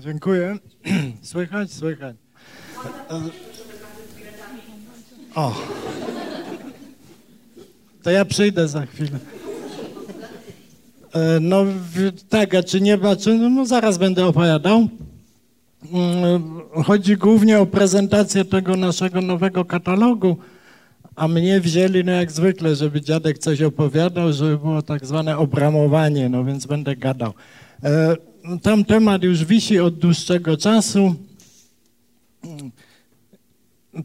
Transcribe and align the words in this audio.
Dziękuję. 0.00 0.56
Słychać? 1.22 1.72
Słychać. 1.72 2.16
O. 5.34 5.54
To 8.02 8.10
ja 8.10 8.24
przyjdę 8.24 8.68
za 8.68 8.86
chwilę. 8.86 9.18
E, 11.14 11.40
No 11.40 11.64
tak, 12.28 12.54
a 12.54 12.62
czy 12.62 12.80
nie, 12.80 12.98
a 13.02 13.16
czy, 13.16 13.34
no 13.34 13.66
zaraz 13.66 13.98
będę 13.98 14.26
opowiadał. 14.26 14.88
Mm, 15.92 16.60
Chodzi 16.84 17.16
głównie 17.16 17.58
o 17.58 17.66
prezentację 17.66 18.44
tego 18.44 18.76
naszego 18.76 19.20
nowego 19.20 19.64
katalogu, 19.64 20.36
a 21.16 21.28
mnie 21.28 21.60
wzięli, 21.60 22.04
no 22.04 22.12
jak 22.12 22.32
zwykle, 22.32 22.76
żeby 22.76 23.00
dziadek 23.00 23.38
coś 23.38 23.62
opowiadał, 23.62 24.32
żeby 24.32 24.58
było 24.58 24.82
tak 24.82 25.06
zwane 25.06 25.38
obramowanie, 25.38 26.28
no 26.28 26.44
więc 26.44 26.66
będę 26.66 26.96
gadał. 26.96 27.32
Tam 28.62 28.84
temat 28.84 29.22
już 29.22 29.44
wisi 29.44 29.78
od 29.78 29.98
dłuższego 29.98 30.56
czasu. 30.56 31.14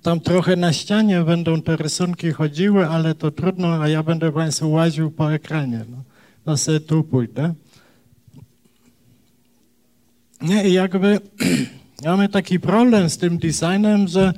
Tam 0.02 0.20
trochę 0.20 0.56
na 0.56 0.74
ścianie 0.74 1.22
będą 1.22 1.62
te 1.62 1.76
rysunki 1.76 2.32
chodziły, 2.32 2.88
ale 2.88 3.16
to 3.16 3.32
trudno, 3.32 3.82
a 3.82 3.88
ja 3.88 4.04
będę 4.04 4.32
Państwu 4.32 4.72
łaził 4.72 5.12
po 5.12 5.34
ekranie. 5.34 5.86
No, 5.90 6.04
to 6.46 6.58
sobie 6.58 6.80
tu 6.80 7.04
pójdę. 7.04 7.54
Nie, 10.42 10.70
i 10.70 10.74
jakby 10.74 11.20
mamy 12.06 12.30
taki 12.30 12.60
problem 12.60 13.10
z 13.10 13.18
tym 13.18 13.38
designem, 13.38 14.08
że, 14.08 14.34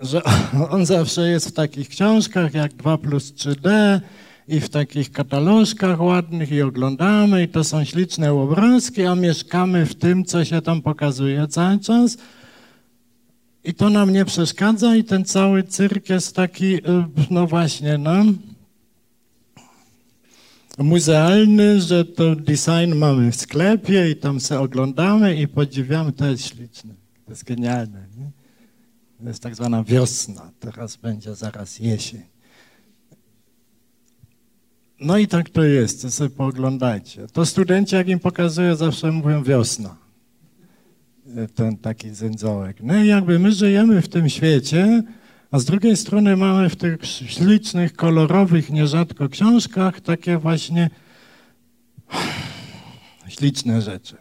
że 0.00 0.22
on 0.70 0.86
zawsze 0.86 1.28
jest 1.28 1.48
w 1.48 1.52
takich 1.52 1.88
książkach 1.88 2.54
jak 2.54 2.74
2 2.74 2.98
plus 2.98 3.32
3D 3.32 4.00
i 4.48 4.60
w 4.60 4.68
takich 4.68 5.12
katalożkach 5.12 6.00
ładnych 6.00 6.52
i 6.52 6.62
oglądamy 6.62 7.42
i 7.42 7.48
to 7.48 7.64
są 7.64 7.84
śliczne 7.84 8.32
obrazki, 8.32 9.02
a 9.02 9.14
mieszkamy 9.14 9.86
w 9.86 9.94
tym, 9.94 10.24
co 10.24 10.44
się 10.44 10.62
tam 10.62 10.82
pokazuje 10.82 11.48
cały 11.48 11.78
czas. 11.78 12.16
I 13.64 13.74
to 13.74 13.90
nam 13.90 14.12
nie 14.12 14.24
przeszkadza 14.24 14.96
i 14.96 15.04
ten 15.04 15.24
cały 15.24 15.62
cyrk 15.62 16.08
jest 16.08 16.36
taki, 16.36 16.74
y, 16.74 16.80
no 17.30 17.46
właśnie, 17.46 17.98
no, 17.98 18.24
muzealny, 20.78 21.80
że 21.80 22.04
to 22.04 22.36
design 22.36 22.94
mamy 22.94 23.32
w 23.32 23.36
sklepie 23.36 24.10
i 24.10 24.16
tam 24.16 24.40
se 24.40 24.60
oglądamy 24.60 25.36
i 25.36 25.48
podziwiamy, 25.48 26.12
to 26.12 26.26
jest 26.26 26.46
śliczne, 26.46 26.94
to 27.24 27.32
jest 27.32 27.44
genialne. 27.44 28.06
Nie? 28.18 28.30
To 29.22 29.28
jest 29.28 29.42
tak 29.42 29.56
zwana 29.56 29.84
wiosna, 29.84 30.50
teraz 30.60 30.96
będzie 30.96 31.34
zaraz 31.34 31.78
jesień. 31.78 32.35
No 35.00 35.18
i 35.18 35.26
tak 35.26 35.50
to 35.50 35.64
jest, 35.64 36.02
to 36.02 36.10
sobie 36.10 36.30
pooglądajcie. 36.30 37.26
To 37.26 37.46
studenci, 37.46 37.94
jak 37.94 38.08
im 38.08 38.18
pokazuję, 38.18 38.76
zawsze 38.76 39.12
mówią 39.12 39.42
wiosna. 39.42 39.96
Ten 41.54 41.76
taki 41.76 42.10
zędzołek. 42.10 42.76
No 42.82 43.02
i 43.02 43.06
jakby 43.06 43.38
my 43.38 43.52
żyjemy 43.52 44.02
w 44.02 44.08
tym 44.08 44.28
świecie, 44.28 45.02
a 45.50 45.58
z 45.58 45.64
drugiej 45.64 45.96
strony 45.96 46.36
mamy 46.36 46.68
w 46.68 46.76
tych 46.76 47.06
ślicznych, 47.06 47.96
kolorowych, 47.96 48.70
nierzadko 48.70 49.28
książkach 49.28 50.00
takie 50.00 50.38
właśnie 50.38 50.90
śliczne 53.28 53.82
rzeczy. 53.82 54.16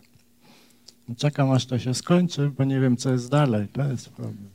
Czekam, 1.17 1.51
aż 1.51 1.65
to 1.65 1.79
się 1.79 1.93
skończy, 1.93 2.51
bo 2.57 2.63
nie 2.63 2.79
wiem, 2.79 2.97
co 2.97 3.11
jest 3.11 3.29
dalej. 3.29 3.67
To 3.67 3.83
jest 3.83 4.09
problem. 4.09 4.49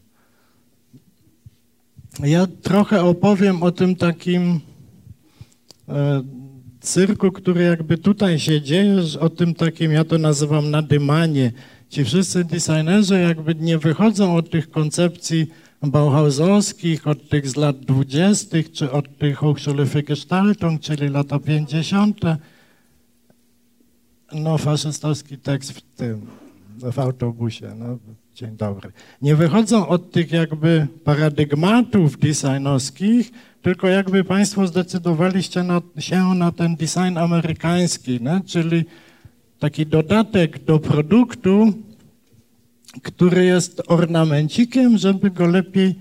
Ja 2.22 2.46
trochę 2.46 3.02
opowiem 3.02 3.62
o 3.62 3.70
tym 3.70 3.96
takim 3.96 4.42
e, 4.52 4.69
cyrku, 6.80 7.32
który 7.32 7.62
jakby 7.62 7.98
tutaj 7.98 8.38
się 8.38 8.62
dzieje, 8.62 8.96
o 9.20 9.30
tym 9.30 9.54
takim, 9.54 9.92
ja 9.92 10.04
to 10.04 10.18
nazywam 10.18 10.70
nadymanie. 10.70 11.52
Ci 11.88 12.04
wszyscy 12.04 12.44
designerzy 12.44 13.20
jakby 13.20 13.54
nie 13.54 13.78
wychodzą 13.78 14.36
od 14.36 14.50
tych 14.50 14.70
koncepcji 14.70 15.46
bauhausowskich, 15.82 17.06
od 17.06 17.28
tych 17.28 17.48
z 17.48 17.56
lat 17.56 17.80
dwudziestych, 17.80 18.72
czy 18.72 18.90
od 18.90 19.18
tych 19.18 19.36
Hochschule 19.36 19.86
Gestaltung, 20.08 20.80
czyli 20.80 21.08
lata 21.08 21.38
50. 21.38 22.20
No, 24.32 24.58
faszystowski 24.58 25.38
tekst 25.38 25.72
w 25.72 25.82
tym, 25.82 26.26
w 26.92 26.98
autobusie, 26.98 27.74
no, 27.78 27.98
dzień 28.34 28.56
dobry. 28.56 28.92
Nie 29.22 29.36
wychodzą 29.36 29.88
od 29.88 30.10
tych 30.10 30.32
jakby 30.32 30.86
paradygmatów 31.04 32.18
designowskich, 32.18 33.32
tylko 33.62 33.88
jakby 33.88 34.24
Państwo 34.24 34.66
zdecydowaliście 34.66 35.62
na, 35.62 35.80
się 35.98 36.34
na 36.34 36.52
ten 36.52 36.76
design 36.76 37.18
amerykański, 37.18 38.18
no, 38.22 38.40
czyli 38.46 38.84
taki 39.58 39.86
dodatek 39.86 40.64
do 40.64 40.78
produktu, 40.78 41.72
który 43.02 43.44
jest 43.44 43.82
ornamencikiem, 43.86 44.98
żeby 44.98 45.30
go 45.30 45.46
lepiej 45.46 45.94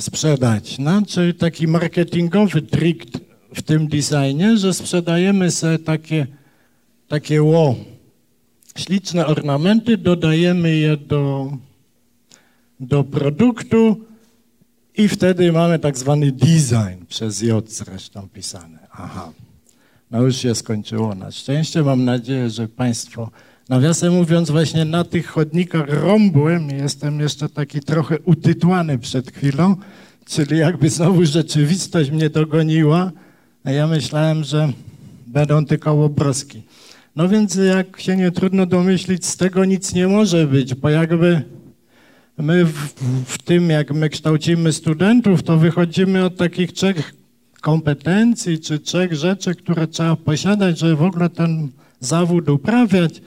sprzedać. 0.00 0.76
Czyli 1.08 1.34
taki 1.34 1.68
marketingowy 1.68 2.62
trik 2.62 3.04
w 3.54 3.62
tym 3.62 3.88
designie, 3.88 4.56
że 4.56 4.74
sprzedajemy 4.74 5.50
sobie 5.50 5.78
takie, 5.78 6.26
takie 7.08 7.42
ło, 7.42 7.76
śliczne 8.76 9.26
ornamenty, 9.26 9.96
dodajemy 9.96 10.76
je 10.76 10.96
do, 10.96 11.52
do 12.80 13.04
produktu 13.04 14.07
i 14.98 15.08
wtedy 15.08 15.52
mamy 15.52 15.78
tak 15.78 15.98
zwany 15.98 16.32
design, 16.32 17.04
przez 17.08 17.42
J 17.42 17.70
zresztą 17.70 18.28
pisane. 18.28 18.78
Aha, 18.92 19.32
no 20.10 20.22
już 20.22 20.36
się 20.36 20.54
skończyło 20.54 21.14
na 21.14 21.30
szczęście. 21.30 21.82
Mam 21.82 22.04
nadzieję, 22.04 22.50
że 22.50 22.68
Państwo 22.68 23.30
Nawiasem 23.68 24.12
mówiąc, 24.14 24.50
właśnie 24.50 24.84
na 24.84 25.04
tych 25.04 25.26
chodnikach 25.26 25.88
rąbłem, 25.88 26.70
jestem 26.70 27.20
jeszcze 27.20 27.48
taki 27.48 27.80
trochę 27.80 28.18
utytłany 28.18 28.98
przed 28.98 29.32
chwilą, 29.32 29.76
czyli 30.26 30.58
jakby 30.58 30.90
znowu 30.90 31.24
rzeczywistość 31.24 32.10
mnie 32.10 32.30
dogoniła, 32.30 33.12
a 33.64 33.70
ja 33.70 33.86
myślałem, 33.86 34.44
że 34.44 34.72
będą 35.26 35.66
tylko 35.66 36.04
obrazki. 36.04 36.62
No 37.16 37.28
więc 37.28 37.54
jak 37.54 38.00
się 38.00 38.16
nie 38.16 38.30
trudno 38.30 38.66
domyślić, 38.66 39.26
z 39.26 39.36
tego 39.36 39.64
nic 39.64 39.94
nie 39.94 40.08
może 40.08 40.46
być, 40.46 40.74
bo 40.74 40.88
jakby 40.88 41.42
my 42.38 42.64
w, 42.64 42.94
w 43.26 43.38
tym, 43.38 43.70
jak 43.70 43.94
my 43.94 44.08
kształcimy 44.08 44.72
studentów, 44.72 45.42
to 45.42 45.56
wychodzimy 45.56 46.24
od 46.24 46.36
takich 46.36 46.72
trzech 46.72 47.14
kompetencji 47.60 48.58
czy 48.58 48.78
trzech 48.78 49.14
rzeczy, 49.14 49.54
które 49.54 49.86
trzeba 49.86 50.16
posiadać, 50.16 50.78
żeby 50.78 50.96
w 50.96 51.02
ogóle 51.02 51.30
ten 51.30 51.68
zawód 52.00 52.48
uprawiać. 52.48 53.22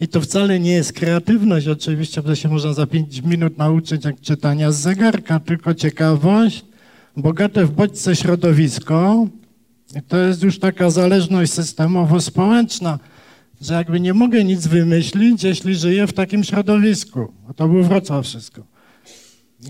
I 0.00 0.08
to 0.08 0.20
wcale 0.20 0.60
nie 0.60 0.72
jest 0.72 0.92
kreatywność, 0.92 1.68
oczywiście, 1.68 2.22
bo 2.22 2.34
się 2.34 2.48
można 2.48 2.72
za 2.72 2.86
pięć 2.86 3.22
minut 3.22 3.58
nauczyć 3.58 4.04
jak 4.04 4.20
czytania 4.20 4.72
z 4.72 4.80
zegarka, 4.80 5.40
tylko 5.40 5.74
ciekawość, 5.74 6.64
bogate 7.16 7.66
w 7.66 7.70
bodźce 7.70 8.16
środowisko. 8.16 9.26
I 9.96 10.02
to 10.02 10.18
jest 10.18 10.42
już 10.42 10.58
taka 10.58 10.90
zależność 10.90 11.52
systemowo-społeczna, 11.52 12.98
że 13.62 13.74
jakby 13.74 14.00
nie 14.00 14.14
mogę 14.14 14.44
nic 14.44 14.66
wymyślić, 14.66 15.44
jeśli 15.44 15.74
żyję 15.74 16.06
w 16.06 16.12
takim 16.12 16.44
środowisku. 16.44 17.32
A 17.48 17.54
to 17.54 17.68
był 17.68 17.82
Wrocław 17.82 18.24
wszystko. 18.24 18.62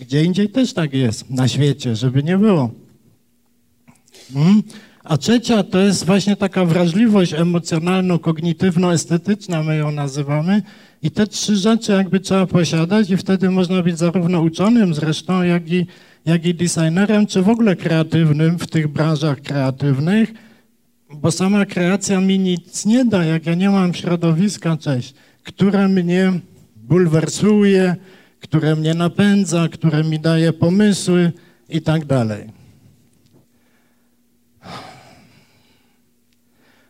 Gdzie 0.00 0.24
indziej 0.24 0.48
też 0.48 0.72
tak 0.72 0.94
jest 0.94 1.30
na 1.30 1.48
świecie, 1.48 1.96
żeby 1.96 2.22
nie 2.22 2.38
było. 2.38 2.70
Hmm? 4.34 4.62
A 5.04 5.16
trzecia 5.16 5.62
to 5.62 5.78
jest 5.78 6.06
właśnie 6.06 6.36
taka 6.36 6.64
wrażliwość 6.64 7.34
emocjonalno-kognitywno-estetyczna, 7.34 9.62
my 9.62 9.76
ją 9.76 9.90
nazywamy. 9.90 10.62
I 11.02 11.10
te 11.10 11.26
trzy 11.26 11.56
rzeczy 11.56 11.92
jakby 11.92 12.20
trzeba 12.20 12.46
posiadać 12.46 13.10
i 13.10 13.16
wtedy 13.16 13.50
można 13.50 13.82
być 13.82 13.98
zarówno 13.98 14.40
uczonym 14.40 14.94
zresztą, 14.94 15.42
jak 15.42 15.70
i, 15.70 15.86
jak 16.26 16.46
i 16.46 16.54
designerem, 16.54 17.26
czy 17.26 17.42
w 17.42 17.48
ogóle 17.48 17.76
kreatywnym 17.76 18.58
w 18.58 18.66
tych 18.66 18.88
branżach 18.88 19.40
kreatywnych, 19.40 20.32
bo 21.14 21.30
sama 21.30 21.66
kreacja 21.66 22.20
mi 22.20 22.38
nic 22.38 22.86
nie 22.86 23.04
da, 23.04 23.24
jak 23.24 23.46
ja 23.46 23.54
nie 23.54 23.70
mam 23.70 23.94
środowiska, 23.94 24.76
cześć, 24.76 25.14
które 25.42 25.88
mnie 25.88 26.32
bulwersuje, 26.76 27.96
które 28.40 28.76
mnie 28.76 28.94
napędza, 28.94 29.68
które 29.68 30.04
mi 30.04 30.20
daje 30.20 30.52
pomysły 30.52 31.32
i 31.68 31.82
tak 31.82 32.04
dalej. 32.04 32.50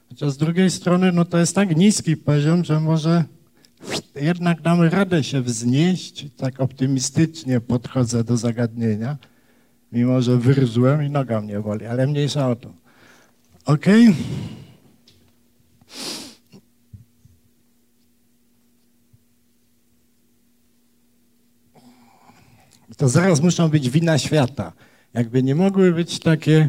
Chociaż 0.09 0.31
z 0.31 0.37
drugiej 0.37 0.71
strony, 0.71 1.13
no 1.13 1.25
to 1.25 1.39
jest 1.39 1.55
tak 1.55 1.77
niski 1.77 2.17
poziom, 2.17 2.65
że 2.65 2.81
może 2.81 3.25
jednak 4.15 4.61
damy 4.61 4.91
radę 4.91 5.25
się 5.25 5.43
wznieść. 5.43 6.27
Tak 6.37 6.61
optymistycznie 6.61 7.61
podchodzę 7.61 8.25
do 8.25 8.37
zagadnienia, 8.37 9.17
mimo 9.93 10.23
że 10.23 10.37
wyrzłem 10.37 11.03
i 11.03 11.11
noga 11.11 11.41
mnie 11.41 11.61
boli, 11.61 11.87
ale 11.87 12.07
mniejsza 12.07 12.49
o 12.49 12.57
to. 12.57 12.82
Ok? 13.65 13.87
To 22.97 23.09
zaraz 23.09 23.41
muszą 23.41 23.69
być 23.69 23.91
wina 23.91 24.19
świata. 24.19 24.73
Jakby 25.15 25.43
nie 25.43 25.55
mogły 25.55 25.93
być 25.93 26.19
takie, 26.19 26.69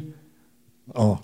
o, 0.93 1.23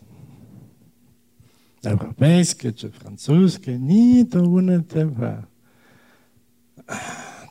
europejskie 1.86 2.74
czy 2.74 2.92
francuskie, 2.92 3.80
nie, 3.80 4.26
to 4.26 4.44
UNTV. 4.44 5.44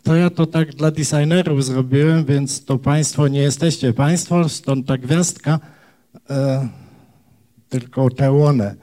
to 0.02 0.16
ja 0.16 0.30
to 0.30 0.46
tak 0.46 0.74
dla 0.74 0.90
designerów 0.90 1.64
zrobiłem, 1.64 2.24
więc 2.24 2.64
to 2.64 2.78
państwo 2.78 3.28
nie 3.28 3.40
jesteście 3.40 3.92
państwo, 3.92 4.48
stąd 4.48 4.86
ta 4.86 4.98
gwiazdka, 4.98 5.60
e, 6.30 6.68
tylko 7.68 8.10
te 8.10 8.32
łone. 8.32 8.74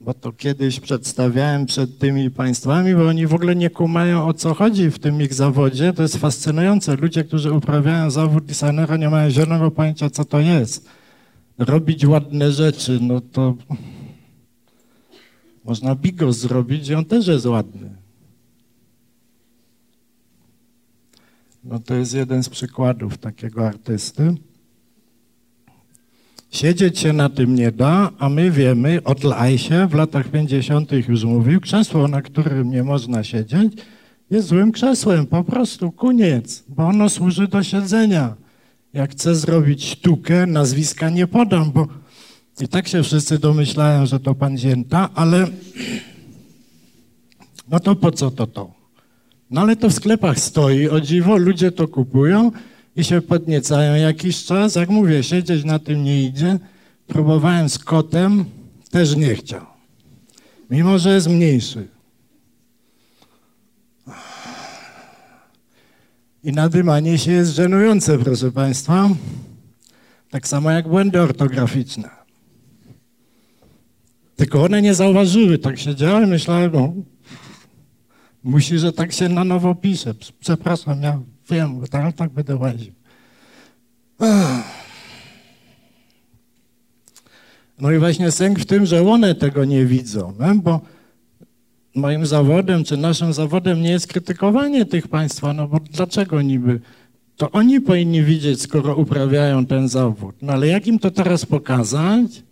Bo 0.00 0.14
to 0.14 0.32
kiedyś 0.32 0.80
przedstawiałem 0.80 1.66
przed 1.66 1.98
tymi 1.98 2.30
państwami, 2.30 2.94
bo 2.94 3.08
oni 3.08 3.26
w 3.26 3.34
ogóle 3.34 3.56
nie 3.56 3.70
kumają 3.70 4.26
o 4.26 4.34
co 4.34 4.54
chodzi 4.54 4.90
w 4.90 4.98
tym 4.98 5.22
ich 5.22 5.34
zawodzie. 5.34 5.92
To 5.92 6.02
jest 6.02 6.16
fascynujące. 6.16 6.96
Ludzie, 6.96 7.24
którzy 7.24 7.52
uprawiają 7.52 8.10
zawód 8.10 8.44
designera, 8.44 8.96
nie 8.96 9.10
mają 9.10 9.30
zielonego 9.30 9.70
pojęcia, 9.70 10.10
co 10.10 10.24
to 10.24 10.40
jest. 10.40 10.88
Robić 11.58 12.06
ładne 12.06 12.52
rzeczy, 12.52 12.98
no 13.02 13.20
to 13.20 13.54
można 15.64 15.94
bigos 15.94 16.38
zrobić 16.38 16.88
i 16.88 16.94
on 16.94 17.04
też 17.04 17.26
jest 17.26 17.46
ładny. 17.46 17.90
No 21.64 21.78
to 21.78 21.94
jest 21.94 22.14
jeden 22.14 22.42
z 22.42 22.48
przykładów 22.48 23.18
takiego 23.18 23.68
artysty. 23.68 24.34
Siedzieć 26.50 26.98
się 26.98 27.12
na 27.12 27.28
tym 27.28 27.54
nie 27.54 27.72
da, 27.72 28.10
a 28.18 28.28
my 28.28 28.50
wiemy, 28.50 29.02
od 29.04 29.24
Lajsie 29.24 29.86
w 29.88 29.94
latach 29.94 30.28
50. 30.28 30.92
już 31.08 31.24
mówił, 31.24 31.60
krzesło, 31.60 32.08
na 32.08 32.22
którym 32.22 32.70
nie 32.70 32.82
można 32.82 33.24
siedzieć, 33.24 33.72
jest 34.30 34.48
złym 34.48 34.72
krzesłem, 34.72 35.26
po 35.26 35.44
prostu 35.44 35.92
koniec, 35.92 36.64
bo 36.68 36.86
ono 36.86 37.08
służy 37.08 37.48
do 37.48 37.62
siedzenia. 37.62 38.34
Jak 38.92 39.10
chcę 39.10 39.34
zrobić 39.34 39.84
sztukę, 39.84 40.46
nazwiska 40.46 41.10
nie 41.10 41.26
podam, 41.26 41.72
bo 41.72 41.88
i 42.60 42.68
tak 42.68 42.88
się 42.88 43.02
wszyscy 43.02 43.38
domyślają, 43.38 44.06
że 44.06 44.20
to 44.20 44.34
pan 44.34 44.58
Zięta, 44.58 45.08
ale 45.14 45.46
no 47.68 47.80
to 47.80 47.96
po 47.96 48.12
co 48.12 48.30
to 48.30 48.46
to? 48.46 48.70
No 49.50 49.60
ale 49.60 49.76
to 49.76 49.88
w 49.88 49.94
sklepach 49.94 50.38
stoi, 50.40 50.88
o 50.88 51.00
dziwo, 51.00 51.36
ludzie 51.36 51.72
to 51.72 51.88
kupują 51.88 52.50
i 53.00 53.04
się 53.04 53.22
podniecają 53.22 53.94
jakiś 53.94 54.44
czas. 54.44 54.74
Jak 54.74 54.88
mówię, 54.88 55.22
siedzieć 55.22 55.64
na 55.64 55.78
tym 55.78 56.04
nie 56.04 56.22
idzie. 56.22 56.58
Próbowałem 57.06 57.68
z 57.68 57.78
kotem, 57.78 58.44
też 58.90 59.16
nie 59.16 59.34
chciał. 59.34 59.66
Mimo, 60.70 60.98
że 60.98 61.14
jest 61.14 61.28
mniejszy. 61.28 61.88
I 66.44 66.52
nadymanie 66.52 67.18
się 67.18 67.32
jest 67.32 67.54
żenujące, 67.54 68.18
proszę 68.18 68.52
Państwa. 68.52 69.08
Tak 70.30 70.48
samo 70.48 70.70
jak 70.70 70.88
błędy 70.88 71.20
ortograficzne. 71.20 72.10
Tylko 74.36 74.62
one 74.62 74.82
nie 74.82 74.94
zauważyły, 74.94 75.58
tak 75.58 75.78
siedziałem, 75.78 76.28
myślałem, 76.28 76.70
no, 76.72 76.92
musi, 78.44 78.78
że 78.78 78.92
tak 78.92 79.12
się 79.12 79.28
na 79.28 79.44
nowo 79.44 79.74
pisze. 79.74 80.14
Przepraszam, 80.40 81.02
ja 81.02 81.20
wiem, 81.50 81.80
tak, 81.90 82.16
tak 82.16 82.30
będę 82.30 82.56
łaził. 82.56 82.92
No 87.80 87.92
i 87.92 87.98
właśnie 87.98 88.30
sęk 88.30 88.58
w 88.58 88.66
tym, 88.66 88.86
że 88.86 89.08
one 89.08 89.34
tego 89.34 89.64
nie 89.64 89.86
widzą, 89.86 90.32
no? 90.38 90.54
bo 90.54 90.80
moim 91.94 92.26
zawodem, 92.26 92.84
czy 92.84 92.96
naszym 92.96 93.32
zawodem 93.32 93.82
nie 93.82 93.90
jest 93.90 94.06
krytykowanie 94.06 94.86
tych 94.86 95.08
państwa, 95.08 95.52
no 95.52 95.68
bo 95.68 95.80
dlaczego 95.80 96.42
niby? 96.42 96.80
To 97.36 97.50
oni 97.50 97.80
powinni 97.80 98.22
widzieć, 98.22 98.62
skoro 98.62 98.96
uprawiają 98.96 99.66
ten 99.66 99.88
zawód. 99.88 100.34
No 100.42 100.52
ale 100.52 100.66
jak 100.66 100.86
im 100.86 100.98
to 100.98 101.10
teraz 101.10 101.46
pokazać? 101.46 102.42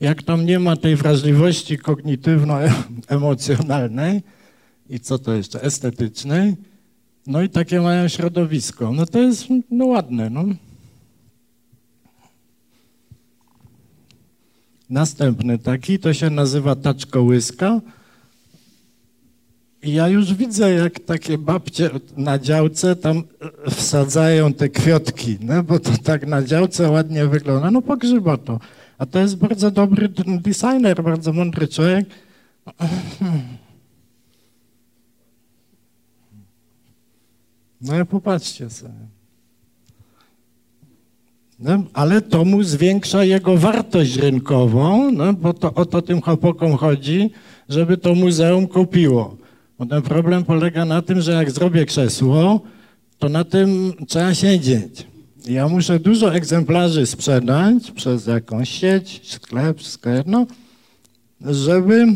Jak 0.00 0.22
tam 0.22 0.46
nie 0.46 0.58
ma 0.58 0.76
tej 0.76 0.96
wrażliwości 0.96 1.78
kognitywno-emocjonalnej 1.78 4.22
i 4.90 5.00
co 5.00 5.18
to 5.18 5.34
jeszcze, 5.34 5.62
estetycznej, 5.62 6.56
no 7.26 7.42
i 7.42 7.48
takie 7.48 7.80
mają 7.80 8.08
środowisko. 8.08 8.92
No 8.92 9.06
to 9.06 9.18
jest 9.18 9.46
no 9.70 9.86
ładne, 9.86 10.30
no. 10.30 10.44
Następny 14.90 15.58
taki, 15.58 15.98
to 15.98 16.14
się 16.14 16.30
nazywa 16.30 16.76
taczkołyska. 16.76 17.80
I 19.82 19.92
ja 19.92 20.08
już 20.08 20.34
widzę, 20.34 20.72
jak 20.72 21.00
takie 21.00 21.38
babcie 21.38 21.90
na 22.16 22.38
działce 22.38 22.96
tam 22.96 23.22
wsadzają 23.70 24.52
te 24.52 24.68
kwiotki, 24.68 25.36
no 25.40 25.62
bo 25.62 25.78
to 25.78 25.90
tak 26.04 26.26
na 26.26 26.42
działce 26.42 26.90
ładnie 26.90 27.26
wygląda. 27.26 27.70
No 27.70 27.82
pogrzyba 27.82 28.36
to. 28.36 28.60
A 28.98 29.06
to 29.06 29.18
jest 29.18 29.36
bardzo 29.36 29.70
dobry 29.70 30.08
designer, 30.08 31.02
bardzo 31.02 31.32
mądry 31.32 31.68
człowiek. 31.68 32.06
No 37.86 38.00
i 38.00 38.04
popatrzcie 38.04 38.70
sobie. 38.70 39.16
No, 41.58 41.82
ale 41.92 42.20
to 42.20 42.44
mu 42.44 42.62
zwiększa 42.62 43.24
jego 43.24 43.56
wartość 43.56 44.16
rynkową, 44.16 45.10
no, 45.10 45.32
bo 45.32 45.54
to 45.54 45.74
o 45.74 45.86
to 45.86 46.02
tym 46.02 46.20
chłopakom 46.20 46.76
chodzi, 46.76 47.30
żeby 47.68 47.96
to 47.96 48.14
muzeum 48.14 48.66
kupiło. 48.66 49.36
Bo 49.78 49.86
ten 49.86 50.02
problem 50.02 50.44
polega 50.44 50.84
na 50.84 51.02
tym, 51.02 51.20
że 51.20 51.32
jak 51.32 51.50
zrobię 51.50 51.86
krzesło, 51.86 52.60
to 53.18 53.28
na 53.28 53.44
tym 53.44 53.92
trzeba 54.08 54.34
siedzieć. 54.34 55.06
Ja 55.48 55.68
muszę 55.68 55.98
dużo 55.98 56.34
egzemplarzy 56.34 57.06
sprzedać 57.06 57.90
przez 57.90 58.26
jakąś 58.26 58.68
sieć, 58.68 59.20
sklep, 59.24 59.82
sklep, 59.82 60.26
no, 60.26 60.46
żeby 61.40 62.06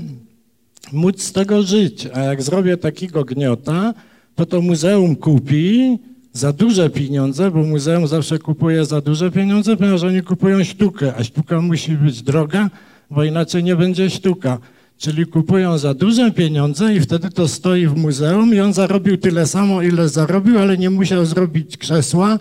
móc 0.93 1.23
z 1.23 1.33
tego 1.33 1.63
żyć. 1.63 2.09
A 2.15 2.21
jak 2.21 2.43
zrobię 2.43 2.77
takiego 2.77 3.25
gniota, 3.25 3.95
to 4.41 4.47
to 4.47 4.63
muzeum 4.63 5.17
kupi 5.17 5.99
za 6.33 6.53
duże 6.53 6.91
pieniądze, 6.91 7.51
bo 7.51 7.63
muzeum 7.63 8.07
zawsze 8.07 8.39
kupuje 8.39 8.85
za 8.85 9.01
duże 9.01 9.31
pieniądze, 9.31 9.77
ponieważ 9.77 10.03
oni 10.03 10.23
kupują 10.23 10.65
sztukę, 10.65 11.15
a 11.17 11.25
sztuka 11.25 11.61
musi 11.61 11.93
być 11.93 12.23
droga, 12.23 12.71
bo 13.11 13.25
inaczej 13.25 13.65
nie 13.65 13.77
będzie 13.77 14.11
sztuka. 14.11 14.59
Czyli 14.99 15.27
kupują 15.27 15.79
za 15.79 15.95
duże 15.95 16.31
pieniądze 16.31 16.95
i 16.95 17.01
wtedy 17.01 17.31
to 17.31 17.49
stoi 17.49 17.87
w 17.87 17.97
muzeum 17.97 18.55
i 18.55 18.61
on 18.61 18.73
zarobił 18.73 19.17
tyle 19.17 19.47
samo, 19.47 19.83
ile 19.83 20.09
zarobił, 20.09 20.59
ale 20.59 20.79
nie 20.79 20.91
musiał 20.91 21.27
zrobić 21.27 21.77
krzesła, 21.77 22.39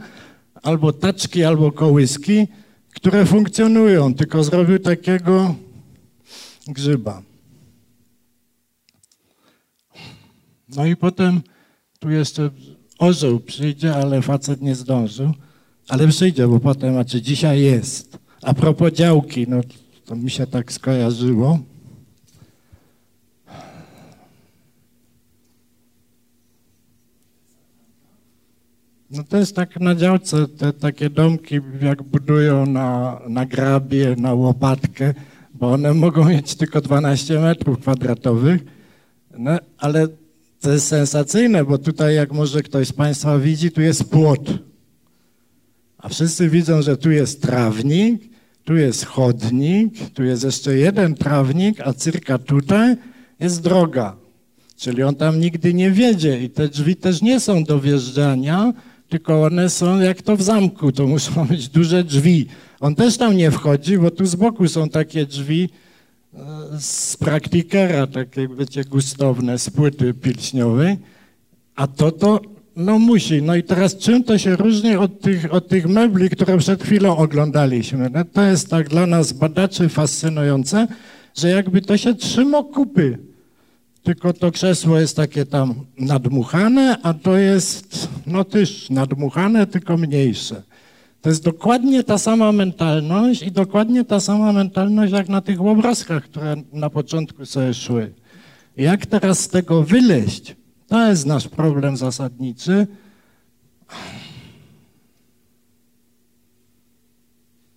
albo 0.64 0.94
taczki, 0.94 1.44
albo 1.44 1.72
kołyski, 1.72 2.48
które 2.96 3.26
funkcjonują, 3.26 4.14
tylko 4.14 4.44
zrobił 4.44 4.80
takiego 4.80 5.56
grzyba. 6.68 7.22
No 10.76 10.86
i 10.86 10.96
potem 10.96 11.42
tu 12.00 12.10
jeszcze 12.10 12.50
orzeł 13.00 13.40
przyjdzie, 13.40 13.96
ale 13.96 14.22
facet 14.22 14.62
nie 14.62 14.76
zdążył. 14.76 15.32
Ale 15.88 16.08
przyjdzie, 16.08 16.48
bo 16.48 16.60
potem, 16.60 17.06
czy 17.06 17.22
dzisiaj 17.22 17.62
jest. 17.62 18.18
A 18.42 18.54
propos 18.54 18.94
działki, 18.94 19.46
no 19.48 19.62
to 20.06 20.16
mi 20.16 20.32
się 20.32 20.48
tak 20.48 20.72
skojarzyło. 20.72 21.60
No 29.12 29.24
to 29.24 29.38
jest 29.38 29.56
tak 29.56 29.80
na 29.80 29.96
działce, 29.96 30.48
te 30.48 30.74
takie 30.74 31.10
domki 31.10 31.56
jak 31.82 32.04
budują 32.04 32.66
na, 32.66 33.20
na 33.30 33.46
grabie, 33.46 34.16
na 34.18 34.34
łopatkę, 34.34 35.14
bo 35.54 35.72
one 35.72 35.94
mogą 35.94 36.26
mieć 36.26 36.56
tylko 36.56 36.82
12 36.82 37.40
metrów 37.40 37.80
kwadratowych, 37.80 38.62
no, 39.38 39.52
ale 39.78 40.08
to 40.62 40.72
jest 40.72 40.88
sensacyjne, 40.88 41.66
bo 41.66 41.78
tutaj, 41.78 42.16
jak 42.16 42.32
może 42.32 42.62
ktoś 42.62 42.88
z 42.88 42.94
Państwa 42.94 43.40
widzi, 43.40 43.72
tu 43.72 43.82
jest 43.82 44.04
płot. 44.04 44.50
A 45.98 46.10
wszyscy 46.10 46.50
widzą, 46.50 46.82
że 46.82 46.98
tu 46.98 47.12
jest 47.12 47.42
trawnik, 47.42 48.22
tu 48.64 48.76
jest 48.76 49.06
chodnik, 49.06 49.94
tu 50.14 50.24
jest 50.24 50.44
jeszcze 50.44 50.78
jeden 50.78 51.16
trawnik, 51.16 51.82
a 51.82 51.94
cyrka 51.94 52.38
tutaj 52.38 52.96
jest 53.40 53.62
droga. 53.62 54.16
Czyli 54.78 55.04
on 55.04 55.16
tam 55.16 55.40
nigdy 55.40 55.74
nie 55.74 55.92
wiedzie 55.92 56.44
i 56.44 56.50
te 56.50 56.68
drzwi 56.68 56.96
też 56.96 57.22
nie 57.22 57.40
są 57.40 57.64
do 57.64 57.80
wjeżdżania, 57.80 58.74
tylko 59.10 59.44
one 59.44 59.70
są 59.70 60.00
jak 60.00 60.22
to 60.22 60.38
w 60.38 60.42
zamku, 60.42 60.92
to 60.92 61.08
muszą 61.08 61.46
być 61.48 61.70
duże 61.70 62.04
drzwi. 62.04 62.48
On 62.80 62.96
też 62.96 63.18
tam 63.18 63.38
nie 63.38 63.52
wchodzi, 63.52 63.98
bo 63.98 64.12
tu 64.12 64.26
z 64.26 64.36
boku 64.36 64.68
są 64.68 64.90
takie 64.90 65.26
drzwi, 65.26 65.70
z 66.80 67.18
praktikera, 67.18 68.08
takie 68.08 68.48
wiecie, 68.48 68.84
gustowne, 68.84 69.60
z 69.60 69.70
płyty 69.70 70.14
pilśniowej, 70.14 70.98
a 71.76 71.88
to 71.88 72.12
to 72.12 72.42
no 72.76 73.00
musi. 73.00 73.42
No 73.42 73.56
i 73.56 73.64
teraz 73.64 73.98
czym 73.98 74.24
to 74.24 74.38
się 74.38 74.56
różni 74.56 74.96
od 74.96 75.22
tych, 75.22 75.54
od 75.54 75.68
tych 75.68 75.88
mebli, 75.88 76.30
które 76.30 76.58
przed 76.58 76.84
chwilą 76.84 77.18
oglądaliśmy? 77.18 78.10
No 78.10 78.26
to 78.26 78.42
jest 78.42 78.70
tak 78.70 78.90
dla 78.90 79.08
nas 79.08 79.34
badaczy 79.34 79.90
fascynujące, 79.90 80.88
że 81.36 81.50
jakby 81.50 81.82
to 81.82 81.98
się 81.98 82.16
trzyma 82.16 82.64
kupy. 82.64 83.18
Tylko 84.04 84.34
to 84.34 84.52
krzesło 84.52 85.00
jest 85.00 85.16
takie 85.16 85.46
tam 85.46 85.76
nadmuchane, 85.98 86.98
a 87.04 87.14
to 87.14 87.38
jest 87.38 88.10
no 88.26 88.44
też 88.44 88.90
nadmuchane, 88.90 89.68
tylko 89.68 89.98
mniejsze. 89.98 90.64
To 91.22 91.30
jest 91.30 91.44
dokładnie 91.44 92.04
ta 92.04 92.18
sama 92.18 92.52
mentalność 92.52 93.42
i 93.42 93.52
dokładnie 93.52 94.06
ta 94.06 94.20
sama 94.20 94.54
mentalność 94.54 95.14
jak 95.14 95.30
na 95.30 95.42
tych 95.42 95.62
obrazkach, 95.62 96.24
które 96.24 96.56
na 96.74 96.90
początku 96.90 97.46
sobie 97.46 97.74
szły. 97.74 98.14
Jak 98.78 99.06
teraz 99.06 99.40
z 99.40 99.48
tego 99.48 99.84
wyleźć, 99.84 100.56
To 100.88 101.10
jest 101.10 101.26
nasz 101.26 101.48
problem 101.48 101.98
zasadniczy. 101.98 102.88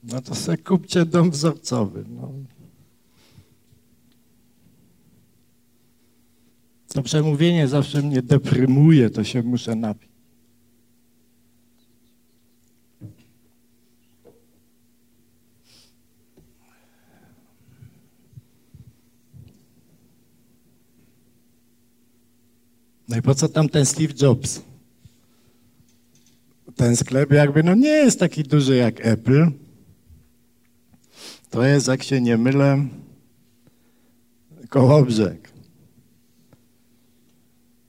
No 0.03 0.23
to 0.23 0.35
sobie 0.35 0.59
kupcie 0.59 1.07
dom 1.07 1.31
wzorcowy. 1.31 2.05
No. 2.09 2.33
To 6.95 7.03
przemówienie 7.03 7.69
zawsze 7.69 8.03
mnie 8.03 8.23
deprymuje, 8.23 9.11
to 9.11 9.25
się 9.25 9.43
muszę 9.43 9.75
napić. 9.75 10.12
No 23.09 23.17
i 23.17 23.23
po 23.23 23.35
co 23.35 23.49
tam 23.49 23.69
ten 23.69 23.87
Steve 23.87 24.15
Jobs? 24.23 24.61
Ten 26.77 26.97
sklep 26.97 27.33
jakby 27.33 27.63
no 27.63 27.75
nie 27.75 27.89
jest 27.89 28.21
taki 28.21 28.43
duży 28.43 28.77
jak 28.77 29.07
Apple. 29.07 29.47
To 31.51 31.63
jest, 31.63 31.89
jak 31.89 32.03
się 32.03 32.21
nie 32.21 32.37
mylę, 32.37 32.87
Kołobrzeg. 34.69 35.53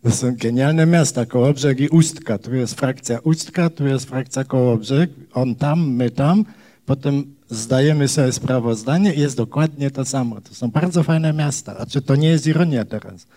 To 0.03 0.11
są 0.11 0.35
genialne 0.35 0.85
miasta, 0.85 1.25
Kołobrzeg 1.25 1.79
i 1.79 1.89
Ustka. 1.89 2.37
Tu 2.37 2.55
jest 2.55 2.73
frakcja 2.73 3.19
Ustka, 3.19 3.69
tu 3.69 3.87
jest 3.87 4.05
frakcja 4.05 4.43
Kołobrzeg. 4.43 5.09
On 5.33 5.55
tam, 5.55 5.89
my 5.89 6.11
tam. 6.11 6.45
Potem 6.85 7.35
zdajemy 7.49 8.07
sobie 8.07 8.31
sprawozdanie 8.31 9.13
i 9.13 9.19
jest 9.19 9.37
dokładnie 9.37 9.91
to 9.91 10.05
samo. 10.05 10.41
To 10.41 10.55
są 10.55 10.71
bardzo 10.71 11.03
fajne 11.03 11.33
miasta. 11.33 11.77
A 11.77 11.85
to 11.85 12.15
nie 12.15 12.27
jest 12.27 12.47
ironia 12.47 12.85
teraz? 12.85 13.27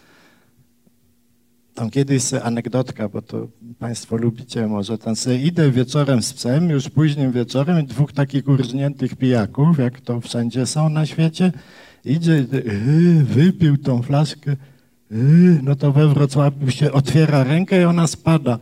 Tam 1.76 1.90
kiedyś 1.90 2.22
sobie 2.22 2.42
anegdotka, 2.42 3.08
bo 3.08 3.22
to 3.22 3.48
Państwo 3.78 4.16
lubicie 4.16 4.66
może, 4.66 4.98
tam 4.98 5.16
sobie 5.16 5.38
idę 5.38 5.70
wieczorem 5.70 6.22
z 6.22 6.32
psem, 6.32 6.70
już 6.70 6.88
późnym 6.88 7.32
wieczorem 7.32 7.80
i 7.80 7.86
dwóch 7.86 8.12
takich 8.12 8.48
urżniętych 8.48 9.16
pijaków, 9.16 9.78
jak 9.78 10.00
to 10.00 10.20
wszędzie 10.20 10.66
są 10.66 10.88
na 10.88 11.06
świecie, 11.06 11.52
idzie, 12.04 12.32
yy, 12.32 13.24
wypił 13.24 13.76
tą 13.76 14.02
flaszkę, 14.02 14.56
yy, 15.10 15.60
no 15.62 15.76
to 15.76 15.92
we 15.92 16.08
Wrocławiu 16.08 16.70
się 16.70 16.92
otwiera 16.92 17.44
rękę 17.44 17.82
i 17.82 17.84
ona 17.84 18.06
spada. 18.06 18.58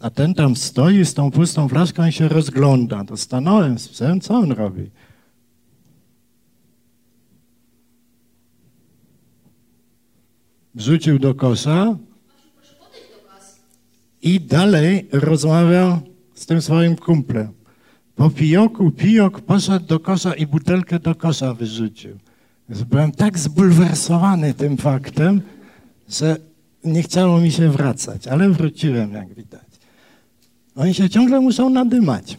A 0.00 0.10
ten 0.10 0.34
tam 0.34 0.56
stoi 0.56 1.04
z 1.04 1.14
tą 1.14 1.30
pustą 1.30 1.68
flaszką 1.68 2.06
i 2.06 2.12
się 2.12 2.28
rozgląda. 2.28 3.04
To 3.04 3.16
stanąłem 3.16 3.78
z 3.78 3.88
psem, 3.88 4.20
co 4.20 4.34
on 4.34 4.52
robi? 4.52 4.90
Wrzucił 10.74 11.18
do 11.18 11.34
kosza, 11.34 11.96
i 14.24 14.40
dalej 14.40 15.08
rozmawiał 15.12 16.00
z 16.34 16.46
tym 16.46 16.62
swoim 16.62 16.96
kumplem. 16.96 17.52
Po 18.16 18.30
pijoku 18.30 18.90
pijok 18.90 19.40
poszedł 19.40 19.86
do 19.86 20.00
kosza 20.00 20.34
i 20.34 20.46
butelkę 20.46 20.98
do 20.98 21.14
kosza 21.14 21.54
wyrzucił. 21.54 22.18
Byłem 22.68 23.12
tak 23.12 23.38
zbulwersowany 23.38 24.54
tym 24.54 24.76
faktem, 24.76 25.42
że 26.08 26.36
nie 26.84 27.02
chciało 27.02 27.40
mi 27.40 27.52
się 27.52 27.70
wracać, 27.70 28.26
ale 28.26 28.50
wróciłem, 28.50 29.12
jak 29.12 29.34
widać. 29.34 29.68
Oni 30.76 30.94
się 30.94 31.10
ciągle 31.10 31.40
muszą 31.40 31.70
nadymać. 31.70 32.38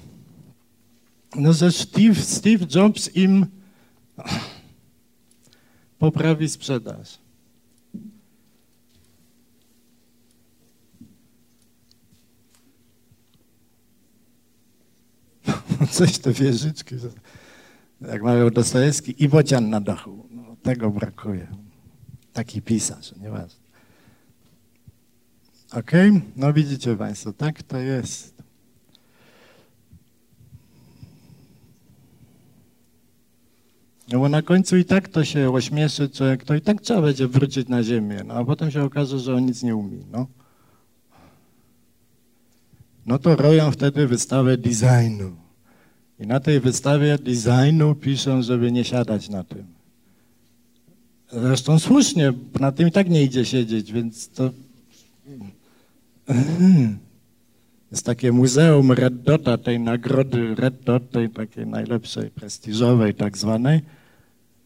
No, 1.36 1.54
że 1.54 1.72
Steve, 1.72 2.16
Steve 2.16 2.66
Jobs 2.76 3.16
im 3.16 3.46
poprawi 6.00 6.50
sprzedaż. 6.50 7.25
Coś 15.92 16.18
te 16.18 16.34
wieżyczki, 16.34 16.96
jak 18.02 18.22
mają 18.22 18.50
Dostojewski 18.50 19.24
i 19.24 19.30
bocian 19.30 19.70
na 19.70 19.82
dachu. 19.82 20.28
No, 20.32 20.56
tego 20.64 20.90
brakuje. 20.90 21.48
Taki 22.34 22.62
pisarz, 22.62 23.16
nieważne. 23.16 23.66
Ok? 25.72 25.92
No 26.36 26.54
widzicie 26.54 26.96
Państwo, 26.96 27.34
tak 27.34 27.64
to 27.64 27.78
jest. 27.78 28.36
No 34.12 34.20
bo 34.20 34.30
na 34.30 34.42
końcu 34.42 34.78
i 34.78 34.86
tak 34.86 35.08
to 35.08 35.24
się 35.24 35.54
ośmieszy 35.54 36.10
człowiek, 36.10 36.44
to 36.44 36.56
i 36.56 36.62
tak 36.62 36.82
trzeba 36.82 37.02
będzie 37.02 37.28
wrócić 37.28 37.68
na 37.68 37.84
ziemię, 37.84 38.22
no 38.26 38.34
a 38.34 38.46
potem 38.46 38.72
się 38.72 38.84
okaże, 38.84 39.20
że 39.20 39.36
on 39.36 39.46
nic 39.46 39.64
nie 39.64 39.76
umie, 39.76 39.98
no. 40.12 40.28
No 43.06 43.20
to 43.20 43.36
robią 43.36 43.72
wtedy 43.72 44.08
wystawę 44.08 44.58
designu. 44.58 45.45
I 46.20 46.28
na 46.28 46.40
tej 46.40 46.60
wystawie 46.60 47.18
designu 47.18 47.96
piszą, 47.96 48.42
żeby 48.42 48.72
nie 48.72 48.84
siadać 48.84 49.30
na 49.30 49.44
tym. 49.44 49.66
Zresztą 51.32 51.80
słusznie, 51.80 52.34
na 52.60 52.72
tym 52.72 52.88
i 52.88 52.92
tak 52.92 53.10
nie 53.10 53.24
idzie 53.24 53.46
siedzieć, 53.46 53.92
więc 53.92 54.30
to 54.30 54.52
jest 57.92 58.06
takie 58.06 58.32
muzeum 58.32 58.92
Red 58.92 59.22
Dota, 59.22 59.58
tej 59.58 59.80
nagrody 59.80 60.56
Red 60.56 60.84
Dot, 60.84 61.12
tej 61.12 61.30
takiej 61.30 61.68
najlepszej, 61.68 62.30
prestiżowej 62.30 63.14
tak 63.14 63.38
zwanej 63.38 63.82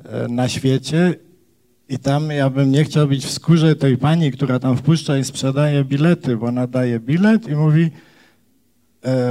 e, 0.04 0.28
na 0.28 0.50
świecie. 0.50 1.16
I 1.90 2.00
tam 2.00 2.30
ja 2.32 2.50
bym 2.50 2.72
nie 2.72 2.84
chciał 2.84 3.08
być 3.08 3.26
w 3.26 3.32
skórze 3.32 3.76
tej 3.76 3.98
pani, 3.98 4.32
która 4.32 4.60
tam 4.60 4.78
wpuszcza 4.78 5.18
i 5.18 5.24
sprzedaje 5.24 5.86
bilety, 5.86 6.38
bo 6.38 6.46
ona 6.46 6.68
daje 6.68 7.00
bilet 7.00 7.48
i 7.48 7.56
mówi, 7.56 7.92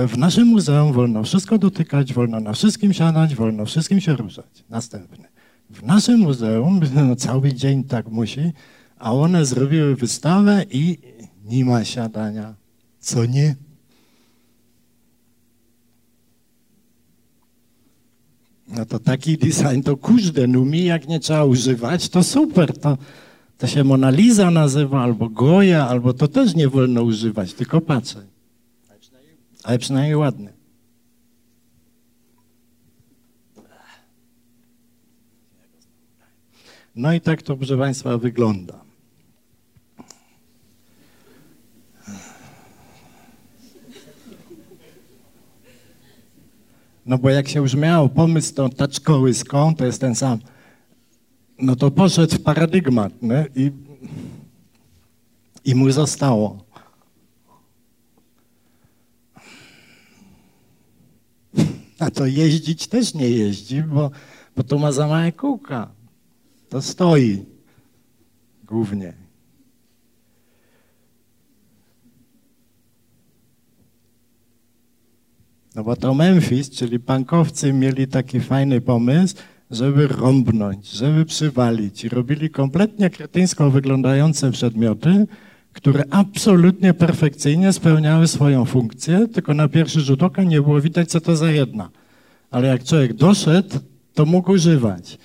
w 0.08 0.14
naszym 0.16 0.48
muzeum 0.48 0.92
wolno 0.92 1.24
wszystko 1.24 1.58
dotykać, 1.58 2.12
wolno 2.12 2.40
na 2.40 2.52
wszystkim 2.52 2.92
siadać, 2.92 3.34
wolno 3.34 3.64
wszystkim 3.64 4.00
się 4.00 4.16
ruszać. 4.16 4.64
Następny. 4.70 5.28
W 5.70 5.82
naszym 5.82 6.20
muzeum 6.20 6.80
no, 6.94 7.16
cały 7.16 7.52
dzień 7.52 7.84
tak 7.84 8.08
musi, 8.08 8.52
a 8.98 9.14
one 9.14 9.44
zrobiły 9.44 9.96
wystawę 9.96 10.64
i 10.70 10.98
nie 11.44 11.64
ma 11.64 11.84
siadania. 11.84 12.54
Co 12.98 13.24
nie? 13.24 13.56
No 18.68 18.84
to 18.84 18.98
taki 18.98 19.38
design 19.38 19.80
to 19.84 19.96
kurde, 19.96 20.46
no 20.46 20.64
mi 20.64 20.84
jak 20.84 21.08
nie 21.08 21.20
trzeba 21.20 21.44
używać, 21.44 22.08
to 22.08 22.22
super. 22.22 22.78
To, 22.78 22.98
to 23.58 23.66
się 23.66 23.84
Mona 23.84 24.10
Lisa 24.10 24.50
nazywa, 24.50 25.02
albo 25.02 25.28
Goja, 25.28 25.88
albo 25.88 26.12
to 26.12 26.28
też 26.28 26.54
nie 26.54 26.68
wolno 26.68 27.02
używać, 27.02 27.54
tylko 27.54 27.80
patrzę 27.80 28.37
ale 29.64 29.78
przynajmniej 29.78 30.16
ładny. 30.16 30.52
No 36.94 37.12
i 37.12 37.20
tak 37.20 37.42
to, 37.42 37.56
proszę 37.56 37.78
Państwa, 37.78 38.18
wygląda. 38.18 38.80
No 47.06 47.18
bo 47.18 47.30
jak 47.30 47.48
się 47.48 47.60
już 47.60 47.74
miał 47.74 48.08
pomysł 48.08 48.54
tą 48.54 48.70
taczkołyską, 48.70 49.74
to 49.74 49.86
jest 49.86 50.00
ten 50.00 50.14
sam, 50.14 50.38
no 51.58 51.76
to 51.76 51.90
poszedł 51.90 52.34
w 52.34 52.42
paradygmat 52.42 53.22
nie? 53.22 53.46
I, 53.56 53.72
i 55.64 55.74
mu 55.74 55.90
zostało. 55.90 56.64
A 61.98 62.10
to 62.10 62.26
jeździć 62.26 62.86
też 62.86 63.14
nie 63.14 63.30
jeździ, 63.30 63.82
bo, 63.82 64.10
bo 64.56 64.62
to 64.62 64.78
ma 64.78 64.92
za 64.92 65.06
małe 65.06 65.32
kółka. 65.32 65.90
To 66.68 66.82
stoi 66.82 67.44
głównie. 68.64 69.12
No 75.74 75.84
bo 75.84 75.96
to 75.96 76.14
Memphis, 76.14 76.70
czyli 76.70 76.98
bankowcy 76.98 77.72
mieli 77.72 78.08
taki 78.08 78.40
fajny 78.40 78.80
pomysł, 78.80 79.36
żeby 79.70 80.06
rąbnąć, 80.08 80.90
żeby 80.90 81.24
przywalić. 81.24 82.04
I 82.04 82.08
robili 82.08 82.50
kompletnie 82.50 83.10
kretyńsko 83.10 83.70
wyglądające 83.70 84.50
przedmioty, 84.50 85.26
które 85.78 86.04
absolutnie 86.10 86.94
perfekcyjnie 86.94 87.72
spełniały 87.72 88.28
swoją 88.28 88.64
funkcję, 88.64 89.26
tylko 89.32 89.54
na 89.54 89.68
pierwszy 89.68 90.00
rzut 90.00 90.22
oka 90.22 90.42
nie 90.42 90.62
było 90.62 90.80
widać, 90.80 91.10
co 91.10 91.20
to 91.20 91.36
za 91.36 91.50
jedna. 91.50 91.88
Ale 92.50 92.68
jak 92.68 92.84
człowiek 92.84 93.12
doszedł, 93.14 93.78
to 94.14 94.26
mógł 94.26 94.52
używać. 94.52 95.18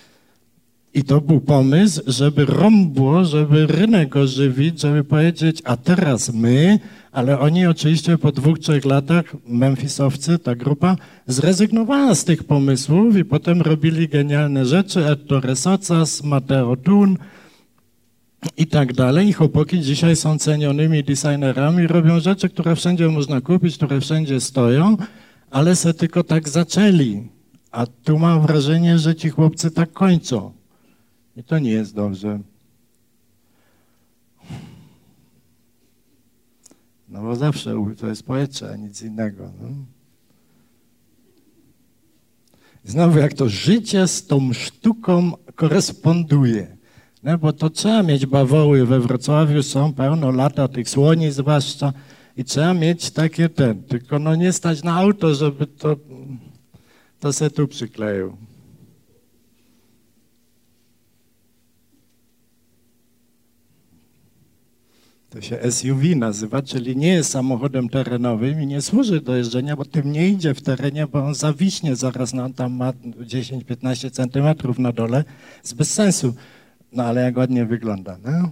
I 0.93 1.03
to 1.03 1.21
był 1.21 1.39
pomysł, 1.39 2.01
żeby 2.07 2.45
rąbło, 2.45 3.25
żeby 3.25 3.67
rynek 3.67 4.15
ożywić, 4.15 4.81
żeby 4.81 5.03
powiedzieć, 5.03 5.61
a 5.65 5.77
teraz 5.77 6.33
my, 6.33 6.79
ale 7.11 7.39
oni 7.39 7.65
oczywiście 7.67 8.17
po 8.17 8.31
dwóch, 8.31 8.59
trzech 8.59 8.85
latach, 8.85 9.25
Memphisowcy, 9.47 10.39
ta 10.39 10.55
grupa, 10.55 10.95
zrezygnowała 11.27 12.15
z 12.15 12.25
tych 12.25 12.43
pomysłów 12.43 13.17
i 13.17 13.25
potem 13.25 13.61
robili 13.61 14.07
genialne 14.07 14.65
rzeczy, 14.65 15.05
Ettore 15.05 15.55
Socas, 15.55 16.23
Mateo 16.23 16.75
Thun, 16.75 17.17
i 18.57 18.67
tak 18.67 18.93
dalej. 18.93 19.27
I 19.27 19.33
chłopaki 19.33 19.79
dzisiaj 19.79 20.15
są 20.15 20.39
cenionymi 20.39 21.03
designerami, 21.03 21.87
robią 21.87 22.19
rzeczy, 22.19 22.49
które 22.49 22.75
wszędzie 22.75 23.07
można 23.07 23.41
kupić, 23.41 23.75
które 23.77 24.01
wszędzie 24.01 24.41
stoją, 24.41 24.97
ale 25.51 25.75
se 25.75 25.93
tylko 25.93 26.23
tak 26.23 26.49
zaczęli. 26.49 27.29
A 27.71 27.85
tu 27.85 28.19
mam 28.19 28.41
wrażenie, 28.41 28.99
że 28.99 29.15
ci 29.15 29.29
chłopcy 29.29 29.71
tak 29.71 29.91
kończą. 29.91 30.51
I 31.37 31.43
to 31.43 31.59
nie 31.59 31.71
jest 31.71 31.95
dobrze. 31.95 32.39
No 37.09 37.21
bo 37.21 37.35
zawsze 37.35 37.85
to 37.99 38.07
jest 38.07 38.23
poetra, 38.23 38.69
a 38.69 38.75
nic 38.75 39.01
innego. 39.01 39.51
No. 39.61 39.67
Znowu 42.83 43.19
jak 43.19 43.33
to 43.33 43.49
życie 43.49 44.07
z 44.07 44.27
tą 44.27 44.53
sztuką 44.53 45.31
koresponduje. 45.55 46.77
No 47.23 47.37
bo 47.37 47.53
to 47.53 47.69
trzeba 47.69 48.03
mieć 48.03 48.25
bawoły. 48.25 48.85
We 48.85 48.99
Wrocławiu 48.99 49.63
są 49.63 49.93
pełno 49.93 50.31
lata 50.31 50.67
tych 50.67 50.89
słoni 50.89 51.31
zwłaszcza 51.31 51.93
i 52.37 52.43
trzeba 52.43 52.73
mieć 52.73 53.11
takie 53.11 53.49
ten. 53.49 53.83
Tylko 53.83 54.19
no 54.19 54.35
nie 54.35 54.53
stać 54.53 54.83
na 54.83 54.95
auto, 54.95 55.35
żeby 55.35 55.67
to, 55.67 55.95
to 57.19 57.33
se 57.33 57.49
tu 57.49 57.67
przykleił. 57.67 58.37
To 65.29 65.41
się 65.41 65.71
SUV 65.71 66.15
nazywa, 66.15 66.61
czyli 66.61 66.97
nie 66.97 67.07
jest 67.07 67.31
samochodem 67.31 67.89
terenowym 67.89 68.61
i 68.61 68.67
nie 68.67 68.81
służy 68.81 69.21
do 69.21 69.35
jeżdżenia, 69.35 69.75
bo 69.75 69.85
tym 69.85 70.11
nie 70.11 70.29
idzie 70.29 70.53
w 70.53 70.61
terenie, 70.61 71.07
bo 71.07 71.25
on 71.25 71.35
zawiśnie 71.35 71.95
zaraz, 71.95 72.33
no, 72.33 72.49
tam 72.49 72.73
ma 72.73 72.91
10-15 72.91 74.11
centymetrów 74.11 74.79
na 74.79 74.91
dole. 74.91 75.23
Jest 75.63 75.75
bez 75.75 75.93
sensu. 75.93 76.33
No 76.93 77.03
ale 77.03 77.21
jak 77.21 77.37
ładnie 77.37 77.65
wygląda, 77.65 78.17
no. 78.23 78.51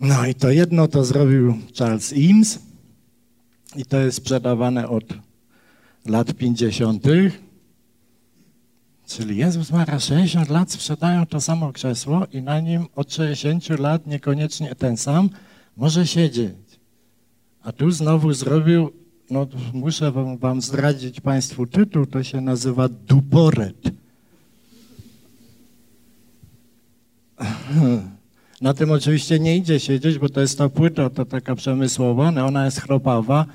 No 0.00 0.26
i 0.26 0.34
to 0.34 0.50
jedno 0.50 0.88
to 0.88 1.04
zrobił 1.04 1.54
Charles 1.78 2.12
Eames 2.12 2.58
i 3.76 3.84
to 3.84 3.98
jest 3.98 4.16
sprzedawane 4.16 4.88
od 4.88 5.04
lat 6.06 6.34
50. 6.34 7.04
Czyli 9.06 9.36
Jezus 9.36 9.70
ma 9.70 9.98
60 9.98 10.48
lat, 10.48 10.72
sprzedają 10.72 11.26
to 11.26 11.40
samo 11.40 11.72
krzesło 11.72 12.26
i 12.32 12.42
na 12.42 12.60
nim 12.60 12.86
od 12.96 13.12
60 13.12 13.68
lat 13.68 14.06
niekoniecznie 14.06 14.74
ten 14.74 14.96
sam 14.96 15.30
może 15.76 16.06
siedzieć. 16.06 16.80
A 17.62 17.72
tu 17.72 17.90
znowu 17.90 18.32
zrobił, 18.32 18.90
no 19.30 19.46
muszę 19.72 20.12
wam, 20.12 20.38
wam 20.38 20.62
zdradzić 20.62 21.20
Państwu 21.20 21.66
tytuł, 21.66 22.06
to 22.06 22.22
się 22.22 22.40
nazywa 22.40 22.88
Duporet. 22.88 23.99
Na 28.60 28.74
tym 28.74 28.90
oczywiście 28.90 29.38
nie 29.38 29.56
idzie 29.56 29.80
siedzieć, 29.80 30.18
bo 30.18 30.28
to 30.28 30.40
jest 30.40 30.58
ta 30.58 30.68
płyta, 30.68 31.10
to 31.10 31.24
taka 31.24 31.54
przemysłowa, 31.54 32.30
no 32.30 32.46
ona 32.46 32.64
jest 32.64 32.80
chropawa, 32.80 33.46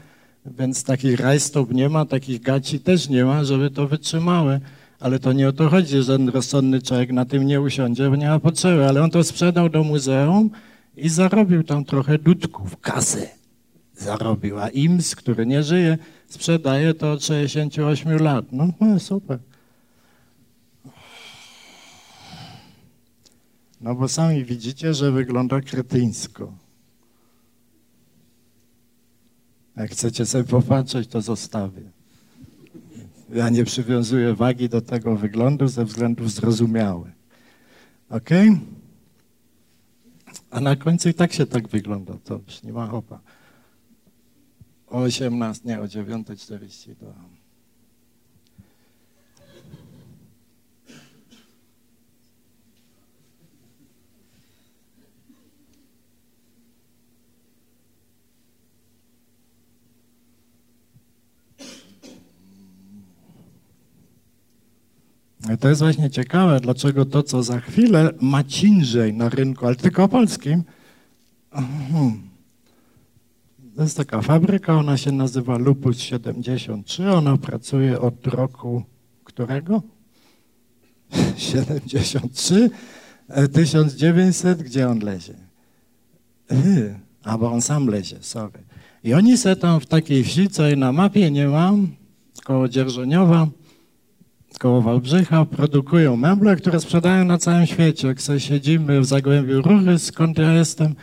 więc 0.45 0.83
takich 0.83 1.19
rajstop 1.19 1.71
nie 1.71 1.89
ma, 1.89 2.05
takich 2.05 2.41
gaci 2.41 2.79
też 2.79 3.09
nie 3.09 3.25
ma, 3.25 3.43
żeby 3.43 3.69
to 3.69 3.87
wytrzymały. 3.87 4.59
Ale 4.99 5.19
to 5.19 5.33
nie 5.33 5.49
o 5.49 5.53
to 5.53 5.69
chodzi, 5.69 6.01
że 6.01 6.17
ten 6.17 6.29
rozsądny 6.29 6.81
człowiek 6.81 7.11
na 7.11 7.25
tym 7.25 7.45
nie 7.45 7.61
usiądzie, 7.61 8.09
bo 8.09 8.15
nie 8.15 8.27
ma 8.29 8.39
potrzeby. 8.39 8.87
Ale 8.87 9.03
on 9.03 9.09
to 9.09 9.23
sprzedał 9.23 9.69
do 9.69 9.83
muzeum 9.83 10.49
i 10.97 11.09
zarobił 11.09 11.63
tam 11.63 11.85
trochę 11.85 12.17
dudków, 12.17 12.77
kasy 12.81 13.27
zarobił. 13.97 14.59
A 14.59 14.69
IMS, 14.69 15.15
który 15.15 15.45
nie 15.45 15.63
żyje, 15.63 15.97
sprzedaje 16.27 16.93
to 16.93 17.11
od 17.11 17.23
68 17.23 18.17
lat. 18.23 18.45
No, 18.51 18.67
no 18.81 18.99
super. 18.99 19.39
No 23.85 23.95
bo 23.95 24.07
sami 24.07 24.45
widzicie, 24.45 24.93
że 24.93 25.11
wygląda 25.11 25.61
kretyńsko. 25.61 26.53
Jak 29.75 29.91
chcecie 29.91 30.25
sobie 30.25 30.43
popatrzeć, 30.43 31.07
to 31.07 31.21
zostawię. 31.21 31.91
Ja 33.33 33.49
nie 33.49 33.65
przywiązuję 33.65 34.33
wagi 34.33 34.69
do 34.69 34.81
tego 34.81 35.15
wyglądu 35.15 35.67
ze 35.67 35.85
względów 35.85 36.31
zrozumiałych. 36.31 37.13
Ok? 38.09 38.29
A 40.51 40.59
na 40.59 40.75
końcu 40.75 41.09
i 41.09 41.13
tak 41.13 41.33
się 41.33 41.45
tak 41.45 41.67
wygląda. 41.67 42.13
To 42.23 42.39
już 42.47 42.63
nie 42.63 42.73
ma 42.73 42.87
chopa. 42.87 43.19
O 44.87 45.01
18, 45.01 45.67
nie, 45.67 45.81
o 45.81 45.85
9.42. 45.85 47.34
To 65.59 65.69
jest 65.69 65.81
właśnie 65.81 66.09
ciekawe, 66.09 66.59
dlaczego 66.59 67.05
to, 67.05 67.23
co 67.23 67.43
za 67.43 67.59
chwilę 67.59 68.11
ma 68.21 68.43
ciężej 68.43 69.13
na 69.13 69.29
rynku, 69.29 69.65
ale 69.65 69.75
tylko 69.75 70.07
polskim. 70.07 70.63
To 73.75 73.83
jest 73.83 73.97
taka 73.97 74.21
fabryka, 74.21 74.73
ona 74.73 74.97
się 74.97 75.11
nazywa 75.11 75.57
Lupus 75.57 75.99
73, 75.99 77.11
ona 77.11 77.37
pracuje 77.37 78.01
od 78.01 78.27
roku 78.27 78.83
którego? 79.23 79.81
73? 81.37 82.69
1900, 83.53 84.63
gdzie 84.63 84.89
on 84.89 84.99
lezie? 84.99 85.33
A 87.23 87.37
bo 87.37 87.51
on 87.51 87.61
sam 87.61 87.87
lezie, 87.87 88.17
sorry. 88.21 88.63
I 89.03 89.13
oni 89.13 89.37
se 89.37 89.55
tam 89.55 89.79
w 89.79 89.85
takiej 89.85 90.23
wsi, 90.23 90.49
co 90.49 90.69
i 90.69 90.77
na 90.77 90.91
mapie 90.91 91.31
nie 91.31 91.47
mam, 91.47 91.87
koło 92.43 92.69
Dzierżoniowa, 92.69 93.47
koło 94.59 94.81
Wałbrzycha 94.81 95.45
produkują 95.45 96.15
meble, 96.15 96.55
które 96.55 96.79
sprzedają 96.79 97.25
na 97.25 97.37
całym 97.37 97.65
świecie. 97.65 98.07
Jak 98.07 98.21
sobie 98.21 98.39
siedzimy 98.39 99.01
w 99.01 99.05
Zagłębiu 99.05 99.61
Rury, 99.61 99.99
skąd 99.99 100.37
ja 100.37 100.53
jestem, 100.53 100.95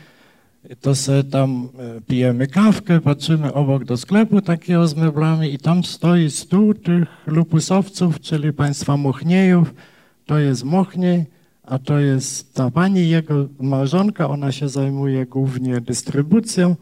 to 0.80 0.94
sobie 0.94 1.24
tam 1.24 1.68
e, 1.78 2.00
pijemy 2.00 2.46
kawkę, 2.46 3.00
patrzymy 3.00 3.52
obok 3.54 3.84
do 3.84 3.96
sklepu 3.96 4.40
takiego 4.40 4.88
z 4.88 4.96
meblami 4.96 5.54
i 5.54 5.58
tam 5.58 5.84
stoi 5.84 6.30
stół 6.30 6.74
tych 6.74 7.08
lupusowców, 7.26 8.20
czyli 8.20 8.52
państwa 8.52 8.96
Mochniejów. 8.96 9.74
To 10.26 10.38
jest 10.38 10.64
Mochniej, 10.64 11.26
a 11.62 11.78
to 11.78 11.98
jest 11.98 12.54
ta 12.54 12.70
pani, 12.70 13.08
jego 13.08 13.48
małżonka, 13.60 14.28
ona 14.28 14.52
się 14.52 14.68
zajmuje 14.68 15.26
głównie 15.26 15.80
dystrybucją. 15.80 16.76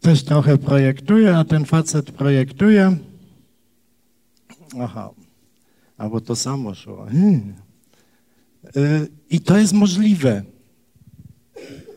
Też 0.00 0.24
trochę 0.24 0.58
projektuje, 0.58 1.36
a 1.36 1.44
ten 1.44 1.64
facet 1.64 2.10
projektuje. 2.10 2.96
Aha, 4.80 5.10
albo 6.02 6.20
to 6.20 6.36
samo 6.36 6.74
szło. 6.74 7.06
Hmm. 7.10 7.54
Y, 8.76 9.08
I 9.30 9.40
to 9.40 9.58
jest 9.58 9.72
możliwe. 9.72 10.42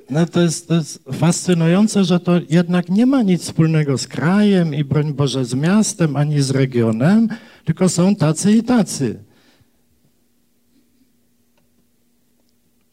No 0.10 0.26
to, 0.26 0.41
jest, 0.41 0.68
to 0.68 0.76
jest 0.76 1.04
fascynujące, 1.13 2.04
że 2.04 2.20
to 2.20 2.32
jednak 2.50 2.89
nie 2.89 3.06
ma 3.06 3.22
nic 3.22 3.41
wspólnego 3.41 3.98
z 3.98 4.08
krajem 4.08 4.76
i 4.76 4.84
broń 4.84 5.13
Boże 5.13 5.46
z 5.46 5.54
miastem, 5.54 6.15
ani 6.15 6.41
z 6.41 6.50
regionem, 6.50 7.28
tylko 7.63 7.89
są 7.89 8.15
tacy 8.15 8.52
i 8.52 8.63
tacy. 8.63 9.24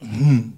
Hmm. 0.00 0.52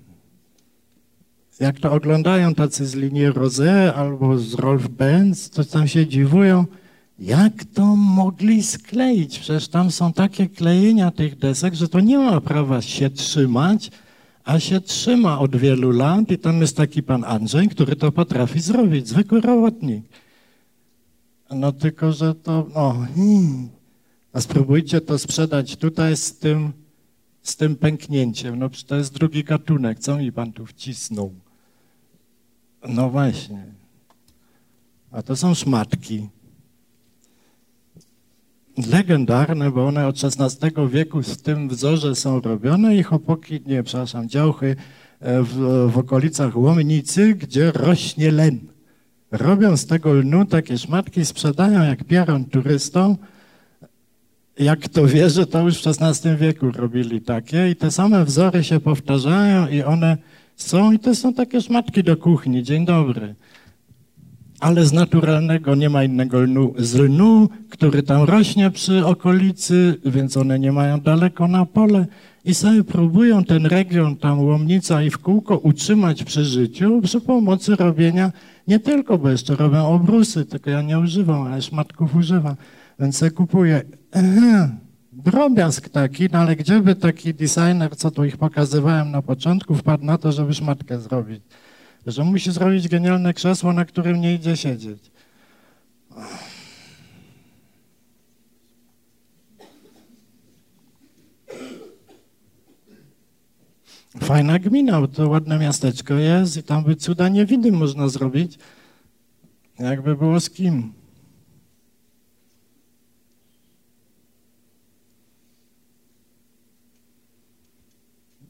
Jak 1.60 1.80
to 1.80 1.92
oglądają 1.92 2.54
tacy 2.54 2.86
z 2.86 2.94
linii 2.94 3.26
Rosé 3.28 3.92
albo 3.94 4.38
z 4.38 4.54
Rolf 4.54 4.88
Benz, 4.88 5.50
to 5.50 5.64
tam 5.64 5.88
się 5.88 6.06
dziwują, 6.06 6.66
jak 7.18 7.64
to 7.64 7.96
mogli 7.96 8.62
skleić? 8.62 9.38
Przecież 9.38 9.68
tam 9.68 9.90
są 9.90 10.12
takie 10.12 10.48
klejenia 10.48 11.10
tych 11.10 11.38
desek, 11.38 11.74
że 11.74 11.88
to 11.88 12.00
nie 12.00 12.18
ma 12.18 12.40
prawa 12.40 12.82
się 12.82 13.10
trzymać, 13.10 13.90
a 14.44 14.60
się 14.60 14.80
trzyma 14.80 15.38
od 15.38 15.56
wielu 15.56 15.90
lat 15.90 16.30
i 16.30 16.38
tam 16.38 16.60
jest 16.60 16.76
taki 16.76 17.02
pan 17.02 17.24
Andrzej, 17.24 17.68
który 17.68 17.96
to 17.96 18.12
potrafi 18.12 18.60
zrobić, 18.60 19.08
zwykły 19.08 19.40
robotnik. 19.40 20.04
No 21.50 21.72
tylko, 21.72 22.12
że 22.12 22.34
to, 22.34 22.66
no, 22.74 23.06
hmm. 23.14 23.68
a 24.32 24.40
spróbujcie 24.40 25.00
to 25.00 25.18
sprzedać 25.18 25.76
tutaj 25.76 26.16
z 26.16 26.38
tym, 26.38 26.72
z 27.42 27.56
tym 27.56 27.76
pęknięciem. 27.76 28.58
No 28.58 28.70
to 28.86 28.96
jest 28.96 29.14
drugi 29.14 29.44
gatunek, 29.44 29.98
co 29.98 30.18
mi 30.18 30.32
pan 30.32 30.52
tu 30.52 30.66
wcisnął? 30.66 31.32
No 32.88 33.10
właśnie. 33.10 33.64
A 35.12 35.22
to 35.22 35.36
są 35.36 35.54
szmatki 35.54 36.28
legendarne, 38.92 39.70
bo 39.70 39.86
one 39.86 40.06
od 40.06 40.16
XVI 40.24 40.70
wieku 40.88 41.22
w 41.22 41.42
tym 41.42 41.68
wzorze 41.68 42.14
są 42.14 42.40
robione 42.40 42.96
i 42.96 43.02
chopoki, 43.02 43.60
nie, 43.66 43.82
przepraszam, 43.82 44.28
działchy 44.28 44.76
e, 45.20 45.42
w, 45.42 45.54
w 45.92 45.98
okolicach 45.98 46.56
Łomnicy, 46.56 47.34
gdzie 47.34 47.72
rośnie 47.72 48.32
len. 48.32 48.58
Robią 49.30 49.76
z 49.76 49.86
tego 49.86 50.12
lnu 50.12 50.44
takie 50.44 50.78
szmatki, 50.78 51.24
sprzedają 51.24 51.82
jak 51.82 52.04
pieron 52.04 52.44
turystom 52.44 53.16
jak 54.58 54.78
wie, 55.06 55.30
że 55.30 55.46
to 55.46 55.62
już 55.62 55.82
w 55.82 55.86
XVI 55.86 56.36
wieku 56.36 56.70
robili 56.70 57.20
takie 57.20 57.70
i 57.70 57.76
te 57.76 57.90
same 57.90 58.24
wzory 58.24 58.64
się 58.64 58.80
powtarzają 58.80 59.68
i 59.68 59.82
one 59.82 60.16
są 60.56 60.92
i 60.92 60.98
to 60.98 61.14
są 61.14 61.34
takie 61.34 61.60
szmatki 61.60 62.04
do 62.04 62.16
kuchni. 62.16 62.62
Dzień 62.62 62.86
dobry. 62.86 63.34
Ale 64.64 64.86
z 64.86 64.92
naturalnego 64.92 65.74
nie 65.74 65.90
ma 65.90 66.04
innego 66.04 66.40
lnu. 66.40 66.74
Z 66.78 66.94
lnu, 66.94 67.48
który 67.70 68.02
tam 68.02 68.22
rośnie 68.22 68.70
przy 68.70 69.06
okolicy, 69.06 70.00
więc 70.04 70.36
one 70.36 70.58
nie 70.58 70.72
mają 70.72 71.00
daleko 71.00 71.48
na 71.48 71.66
pole 71.66 72.06
i 72.44 72.54
sobie 72.54 72.84
próbują 72.84 73.44
ten 73.44 73.66
region, 73.66 74.16
tam 74.16 74.40
Łomnica 74.40 75.02
i 75.02 75.10
w 75.10 75.18
kółko 75.18 75.58
utrzymać 75.58 76.24
przy 76.24 76.44
życiu 76.44 77.00
przy 77.02 77.20
pomocy 77.20 77.76
robienia 77.76 78.32
nie 78.68 78.80
tylko, 78.80 79.18
bo 79.18 79.30
jeszcze 79.30 79.56
robią 79.56 79.86
obrusy, 79.88 80.44
tylko 80.44 80.70
ja 80.70 80.82
nie 80.82 80.98
używam, 80.98 81.42
ale 81.42 81.62
szmatków 81.62 82.16
używam, 82.16 82.56
więc 82.98 83.16
se 83.16 83.30
kupuję. 83.30 83.82
Drobiazg 85.12 85.88
taki, 85.88 86.28
no 86.32 86.38
ale 86.38 86.56
gdzie 86.56 86.80
by 86.80 86.94
taki 86.94 87.34
designer, 87.34 87.96
co 87.96 88.10
tu 88.10 88.24
ich 88.24 88.36
pokazywałem 88.36 89.10
na 89.10 89.22
początku, 89.22 89.74
wpadł 89.74 90.04
na 90.04 90.18
to, 90.18 90.32
żeby 90.32 90.54
szmatkę 90.54 91.00
zrobić? 91.00 91.42
Że 92.06 92.24
musi 92.24 92.52
zrobić 92.52 92.88
genialne 92.88 93.34
krzesło, 93.34 93.72
na 93.72 93.84
którym 93.84 94.20
nie 94.20 94.34
idzie 94.34 94.56
siedzieć. 94.56 95.10
Fajna 104.20 104.58
gmina, 104.58 105.06
to 105.06 105.28
ładne 105.28 105.58
miasteczko 105.58 106.14
jest 106.14 106.56
i 106.56 106.62
tam 106.62 106.84
by 106.84 106.96
cuda 106.96 107.28
niewidy 107.28 107.72
można 107.72 108.08
zrobić, 108.08 108.58
jakby 109.78 110.16
było 110.16 110.40
z 110.40 110.50
kim. 110.50 110.92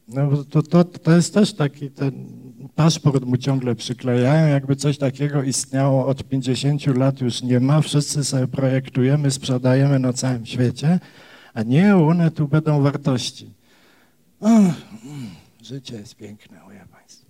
No 0.07 0.43
to, 0.43 0.63
to, 0.63 0.83
to 0.83 1.11
jest 1.11 1.33
też 1.33 1.53
taki 1.53 1.91
ten 1.91 2.44
paszport 2.69 3.25
mu 3.25 3.37
ciągle 3.37 3.75
przyklejają, 3.75 4.47
jakby 4.47 4.75
coś 4.75 4.97
takiego 4.97 5.43
istniało 5.43 6.07
od 6.07 6.23
50 6.23 6.85
lat 6.87 7.21
już 7.21 7.43
nie 7.43 7.59
ma, 7.59 7.81
wszyscy 7.81 8.23
sobie 8.23 8.47
projektujemy, 8.47 9.31
sprzedajemy 9.31 9.99
na 9.99 10.13
całym 10.13 10.45
świecie, 10.45 10.99
a 11.53 11.63
nie 11.63 11.95
one 11.95 12.31
tu 12.31 12.47
będą 12.47 12.81
wartości. 12.81 13.53
Ach, 14.41 14.75
życie 15.61 15.95
jest 15.95 16.15
piękne, 16.15 16.63
moje 16.63 16.85
Państwo. 16.91 17.24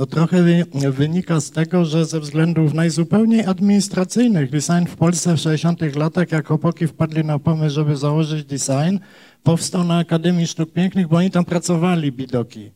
No 0.00 0.06
trochę 0.06 0.64
wynika 0.90 1.40
z 1.40 1.50
tego, 1.50 1.84
że 1.84 2.04
ze 2.04 2.20
względów 2.20 2.74
najzupełniej 2.74 3.44
administracyjnych 3.44 4.50
design 4.50 4.86
w 4.86 4.96
Polsce 4.96 5.36
w 5.36 5.40
60 5.40 5.96
latach, 5.96 6.32
jak 6.32 6.50
opoki 6.50 6.86
wpadli 6.86 7.24
na 7.24 7.38
pomysł, 7.38 7.74
żeby 7.74 7.96
założyć 7.96 8.44
design, 8.44 8.98
powstał 9.42 9.84
na 9.84 9.98
Akademii 9.98 10.46
Sztuk 10.46 10.72
Pięknych, 10.72 11.08
bo 11.08 11.16
oni 11.16 11.30
tam 11.30 11.44
pracowali, 11.44 12.12
bidoki. 12.12 12.70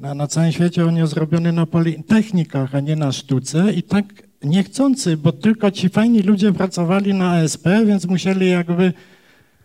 Na, 0.00 0.14
na 0.14 0.26
całym 0.26 0.52
świecie 0.52 0.86
on 0.86 0.96
jest 0.96 1.12
zrobiony 1.12 1.52
na 1.52 1.66
politechnikach, 1.66 2.74
a 2.74 2.80
nie 2.80 2.96
na 2.96 3.12
sztuce. 3.12 3.72
I 3.72 3.82
tak 3.82 4.04
niechcący, 4.42 5.16
bo 5.16 5.32
tylko 5.32 5.70
ci 5.70 5.88
fajni 5.88 6.22
ludzie 6.22 6.52
pracowali 6.52 7.14
na 7.14 7.30
ASP, 7.30 7.66
więc 7.86 8.06
musieli 8.06 8.50
jakby 8.50 8.92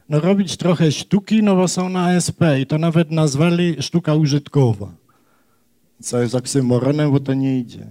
no, 0.09 0.19
robić 0.19 0.57
trochę 0.57 0.91
sztuki, 0.91 1.43
no 1.43 1.55
bo 1.55 1.67
są 1.67 1.89
na 1.89 2.05
ASP 2.05 2.41
i 2.61 2.65
to 2.65 2.77
nawet 2.77 3.11
nazwali 3.11 3.75
sztuka 3.79 4.15
użytkowa 4.15 5.04
co 6.01 6.21
jest 6.21 6.35
oksymoronem, 6.35 7.11
bo 7.11 7.19
to 7.19 7.33
nie 7.33 7.59
idzie. 7.59 7.87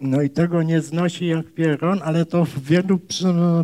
No 0.00 0.22
i 0.22 0.30
tego 0.30 0.62
nie 0.62 0.80
znosi 0.80 1.26
jak 1.26 1.54
pieron, 1.54 2.00
ale 2.04 2.26
to 2.26 2.44
w 2.44 2.60
wielu 2.60 3.00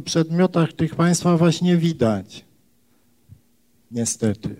przedmiotach 0.04 0.72
tych 0.72 0.94
państwa 0.94 1.36
właśnie 1.36 1.76
widać. 1.76 2.44
Niestety. 3.90 4.56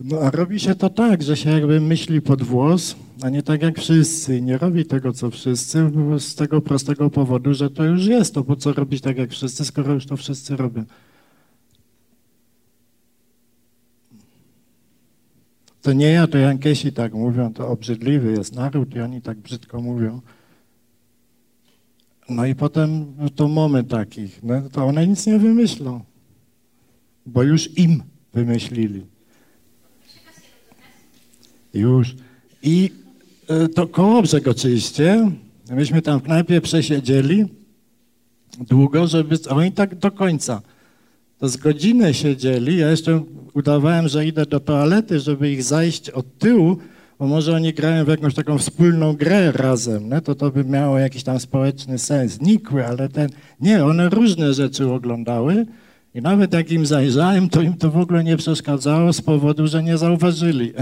No 0.00 0.18
a 0.20 0.30
robi 0.30 0.60
się 0.60 0.74
to 0.74 0.90
tak, 0.90 1.22
że 1.22 1.36
się 1.36 1.50
jakby 1.50 1.80
myśli 1.80 2.20
pod 2.22 2.42
włos, 2.42 2.96
a 3.22 3.30
nie 3.30 3.42
tak 3.42 3.62
jak 3.62 3.78
wszyscy. 3.78 4.40
Nie 4.40 4.58
robi 4.58 4.84
tego, 4.84 5.12
co 5.12 5.30
wszyscy, 5.30 5.90
z 6.18 6.34
tego 6.34 6.60
prostego 6.60 7.10
powodu, 7.10 7.54
że 7.54 7.70
to 7.70 7.84
już 7.84 8.06
jest. 8.06 8.34
To 8.34 8.44
po 8.44 8.56
co 8.56 8.72
robić 8.72 9.00
tak 9.00 9.18
jak 9.18 9.30
wszyscy, 9.30 9.64
skoro 9.64 9.94
już 9.94 10.06
to 10.06 10.16
wszyscy 10.16 10.56
robią. 10.56 10.84
To 15.82 15.92
nie 15.92 16.10
ja, 16.10 16.26
to 16.26 16.38
Jankesi 16.38 16.92
tak 16.92 17.14
mówią, 17.14 17.52
to 17.52 17.68
obrzydliwy 17.68 18.32
jest 18.32 18.54
naród 18.54 18.94
i 18.94 19.00
oni 19.00 19.22
tak 19.22 19.38
brzydko 19.38 19.82
mówią. 19.82 20.20
No 22.28 22.46
i 22.46 22.54
potem 22.54 23.14
to 23.36 23.48
mamy 23.48 23.84
takich, 23.84 24.42
no 24.42 24.62
to 24.72 24.84
one 24.84 25.06
nic 25.06 25.26
nie 25.26 25.38
wymyślą, 25.38 26.00
bo 27.26 27.42
już 27.42 27.78
im 27.78 28.02
wymyślili. 28.34 29.06
Już. 31.74 32.16
I 32.62 32.90
e, 33.48 33.68
to 33.68 33.86
koło 33.86 34.22
brzeg 34.22 34.48
oczywiście, 34.48 35.30
myśmy 35.70 36.02
tam 36.02 36.20
w 36.20 36.22
knajpie 36.22 36.60
przesiedzieli 36.60 37.46
długo, 38.60 39.06
żeby, 39.06 39.36
oni 39.48 39.72
tak 39.72 39.94
do 39.94 40.10
końca. 40.10 40.62
To 41.38 41.48
z 41.48 41.56
godzinę 41.56 42.14
siedzieli, 42.14 42.76
ja 42.76 42.90
jeszcze 42.90 43.20
udawałem, 43.54 44.08
że 44.08 44.26
idę 44.26 44.46
do 44.46 44.60
toalety, 44.60 45.20
żeby 45.20 45.50
ich 45.50 45.62
zajść 45.62 46.10
od 46.10 46.38
tyłu, 46.38 46.76
bo 47.18 47.26
może 47.26 47.54
oni 47.54 47.72
grają 47.72 48.04
w 48.04 48.08
jakąś 48.08 48.34
taką 48.34 48.58
wspólną 48.58 49.12
grę 49.12 49.52
razem, 49.52 50.10
nie? 50.10 50.20
to 50.20 50.34
to 50.34 50.50
by 50.50 50.64
miało 50.64 50.98
jakiś 50.98 51.22
tam 51.22 51.40
społeczny 51.40 51.98
sens. 51.98 52.40
Nikły, 52.40 52.86
ale 52.86 53.08
ten... 53.08 53.28
Nie, 53.60 53.84
one 53.84 54.08
różne 54.08 54.54
rzeczy 54.54 54.92
oglądały 54.92 55.66
i 56.14 56.22
nawet 56.22 56.52
jak 56.52 56.72
im 56.72 56.86
zajrzałem, 56.86 57.48
to 57.48 57.62
im 57.62 57.74
to 57.74 57.90
w 57.90 57.96
ogóle 57.96 58.24
nie 58.24 58.36
przeszkadzało 58.36 59.12
z 59.12 59.20
powodu, 59.20 59.66
że 59.66 59.82
nie 59.82 59.98
zauważyli. 59.98 60.72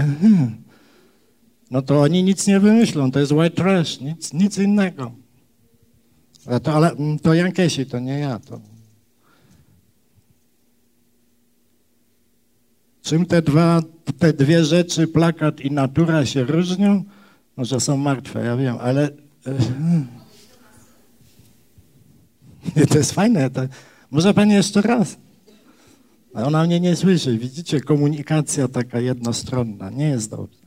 No 1.71 1.81
to 1.81 2.01
oni 2.01 2.23
nic 2.23 2.47
nie 2.47 2.59
wymyślą, 2.59 3.11
to 3.11 3.19
jest 3.19 3.31
white 3.31 3.55
trash, 3.55 4.01
nic, 4.01 4.33
nic 4.33 4.57
innego. 4.57 5.11
To, 6.63 6.73
ale 6.73 6.91
mm, 6.91 7.19
to 7.19 7.33
Jankesi, 7.33 7.85
to 7.85 7.99
nie 7.99 8.19
ja. 8.19 8.39
To... 8.39 8.59
Czym 13.07 13.25
te, 13.25 13.41
dwa, 13.41 13.81
te 14.19 14.33
dwie 14.33 14.65
rzeczy, 14.65 15.07
plakat 15.07 15.61
i 15.61 15.71
natura 15.71 16.25
się 16.25 16.43
różnią? 16.43 17.03
Może 17.57 17.79
są 17.79 17.97
martwe, 17.97 18.45
ja 18.45 18.57
wiem, 18.57 18.77
ale... 18.81 19.09
E, 22.75 22.85
to 22.91 22.97
jest 22.97 23.11
fajne. 23.11 23.49
To... 23.49 23.61
Może 24.11 24.33
pani 24.33 24.53
jeszcze 24.53 24.81
raz? 24.81 25.17
Ona 26.33 26.63
mnie 26.63 26.79
nie 26.79 26.95
słyszy. 26.95 27.37
Widzicie, 27.37 27.81
komunikacja 27.81 28.67
taka 28.67 28.99
jednostronna. 28.99 29.89
Nie 29.89 30.09
jest 30.09 30.29
dobrze. 30.29 30.59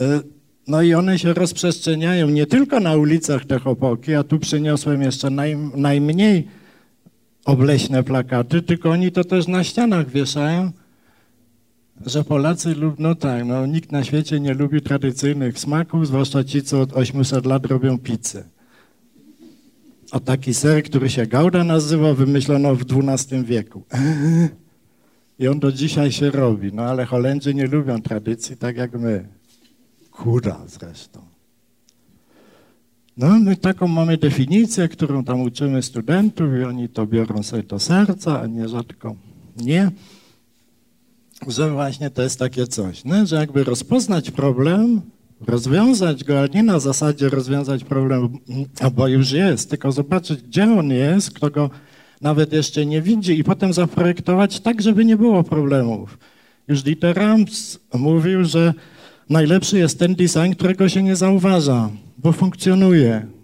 E, 0.00 0.20
no 0.68 0.82
i 0.82 0.94
one 0.94 1.18
się 1.18 1.34
rozprzestrzeniają 1.34 2.28
nie 2.28 2.46
tylko 2.46 2.80
na 2.80 2.96
ulicach 2.96 3.44
te 3.44 3.58
chopoki, 3.58 4.14
a 4.14 4.24
tu 4.24 4.38
przyniosłem 4.38 5.02
jeszcze 5.02 5.30
naj, 5.30 5.56
najmniej 5.74 6.48
obleśne 7.44 8.02
plakaty, 8.02 8.62
tylko 8.62 8.90
oni 8.90 9.12
to 9.12 9.24
też 9.24 9.46
na 9.46 9.64
ścianach 9.64 10.10
wieszają 10.10 10.72
że 12.06 12.24
Polacy 12.24 12.74
lubią, 12.74 12.96
no 12.98 13.14
tak, 13.14 13.44
no 13.44 13.66
nikt 13.66 13.92
na 13.92 14.04
świecie 14.04 14.40
nie 14.40 14.54
lubi 14.54 14.82
tradycyjnych 14.82 15.58
smaków, 15.58 16.06
zwłaszcza 16.06 16.44
ci, 16.44 16.62
co 16.62 16.80
od 16.80 16.92
800 16.92 17.46
lat 17.46 17.66
robią 17.66 17.98
pizzę. 17.98 18.44
A 20.10 20.20
taki 20.20 20.54
ser, 20.54 20.82
który 20.82 21.10
się 21.10 21.26
Gouda 21.26 21.64
nazywa, 21.64 22.14
wymyślono 22.14 22.74
w 22.74 22.82
XII 22.82 23.44
wieku. 23.44 23.82
I 25.38 25.48
on 25.48 25.58
do 25.58 25.72
dzisiaj 25.72 26.12
się 26.12 26.30
robi. 26.30 26.72
No 26.72 26.82
ale 26.82 27.04
Holendrzy 27.04 27.54
nie 27.54 27.66
lubią 27.66 28.02
tradycji 28.02 28.56
tak 28.56 28.76
jak 28.76 28.92
my. 28.92 29.28
Kura 30.10 30.60
zresztą. 30.66 31.20
No 33.16 33.40
my 33.40 33.56
taką 33.56 33.88
mamy 33.88 34.16
definicję, 34.16 34.88
którą 34.88 35.24
tam 35.24 35.40
uczymy 35.40 35.82
studentów 35.82 36.48
i 36.60 36.64
oni 36.64 36.88
to 36.88 37.06
biorą 37.06 37.42
sobie 37.42 37.62
do 37.62 37.78
serca, 37.78 38.40
a 38.40 38.46
nie 38.46 38.68
rzadko 38.68 39.16
nie 39.56 39.90
że 41.48 41.70
właśnie 41.70 42.10
to 42.10 42.22
jest 42.22 42.38
takie 42.38 42.66
coś, 42.66 43.04
nie? 43.04 43.26
że 43.26 43.36
jakby 43.36 43.64
rozpoznać 43.64 44.30
problem, 44.30 45.02
rozwiązać 45.46 46.24
go, 46.24 46.38
ale 46.38 46.48
nie 46.48 46.62
na 46.62 46.80
zasadzie 46.80 47.28
rozwiązać 47.28 47.84
problem, 47.84 48.38
bo 48.94 49.08
już 49.08 49.32
jest, 49.32 49.70
tylko 49.70 49.92
zobaczyć, 49.92 50.42
gdzie 50.42 50.64
on 50.64 50.90
jest, 50.90 51.30
kto 51.30 51.50
go 51.50 51.70
nawet 52.20 52.52
jeszcze 52.52 52.86
nie 52.86 53.02
widzi 53.02 53.38
i 53.38 53.44
potem 53.44 53.72
zaprojektować 53.72 54.60
tak, 54.60 54.82
żeby 54.82 55.04
nie 55.04 55.16
było 55.16 55.42
problemów. 55.44 56.18
Już 56.68 56.82
Dieter 56.82 57.16
Rams 57.16 57.78
mówił, 57.94 58.44
że 58.44 58.74
najlepszy 59.30 59.78
jest 59.78 59.98
ten 59.98 60.14
design, 60.14 60.52
którego 60.52 60.88
się 60.88 61.02
nie 61.02 61.16
zauważa, 61.16 61.90
bo 62.18 62.32
funkcjonuje. 62.32 63.35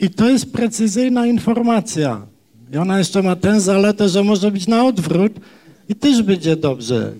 I 0.00 0.10
to 0.10 0.28
jest 0.28 0.52
precyzyjna 0.52 1.26
informacja. 1.26 2.26
I 2.72 2.76
ona 2.76 2.98
jeszcze 2.98 3.22
ma 3.22 3.36
tę 3.36 3.60
zaletę, 3.60 4.08
że 4.08 4.24
może 4.24 4.50
być 4.50 4.66
na 4.66 4.84
odwrót 4.84 5.32
i 5.88 5.94
też 5.94 6.22
będzie 6.22 6.56
dobrze. 6.56 7.12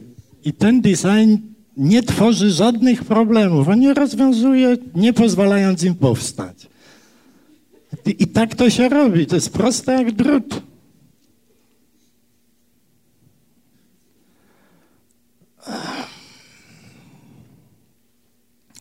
I 0.44 0.52
ten 0.52 0.80
design 0.80 1.37
nie 1.76 2.02
tworzy 2.02 2.50
żadnych 2.50 3.04
problemów, 3.04 3.68
on 3.68 3.80
nie 3.80 3.94
rozwiązuje, 3.94 4.76
nie 4.94 5.12
pozwalając 5.12 5.84
im 5.84 5.94
powstać. 5.94 6.66
I 8.18 8.26
tak 8.26 8.54
to 8.54 8.70
się 8.70 8.88
robi, 8.88 9.26
to 9.26 9.34
jest 9.34 9.52
proste 9.52 9.92
jak 9.92 10.12
drut. 10.12 10.62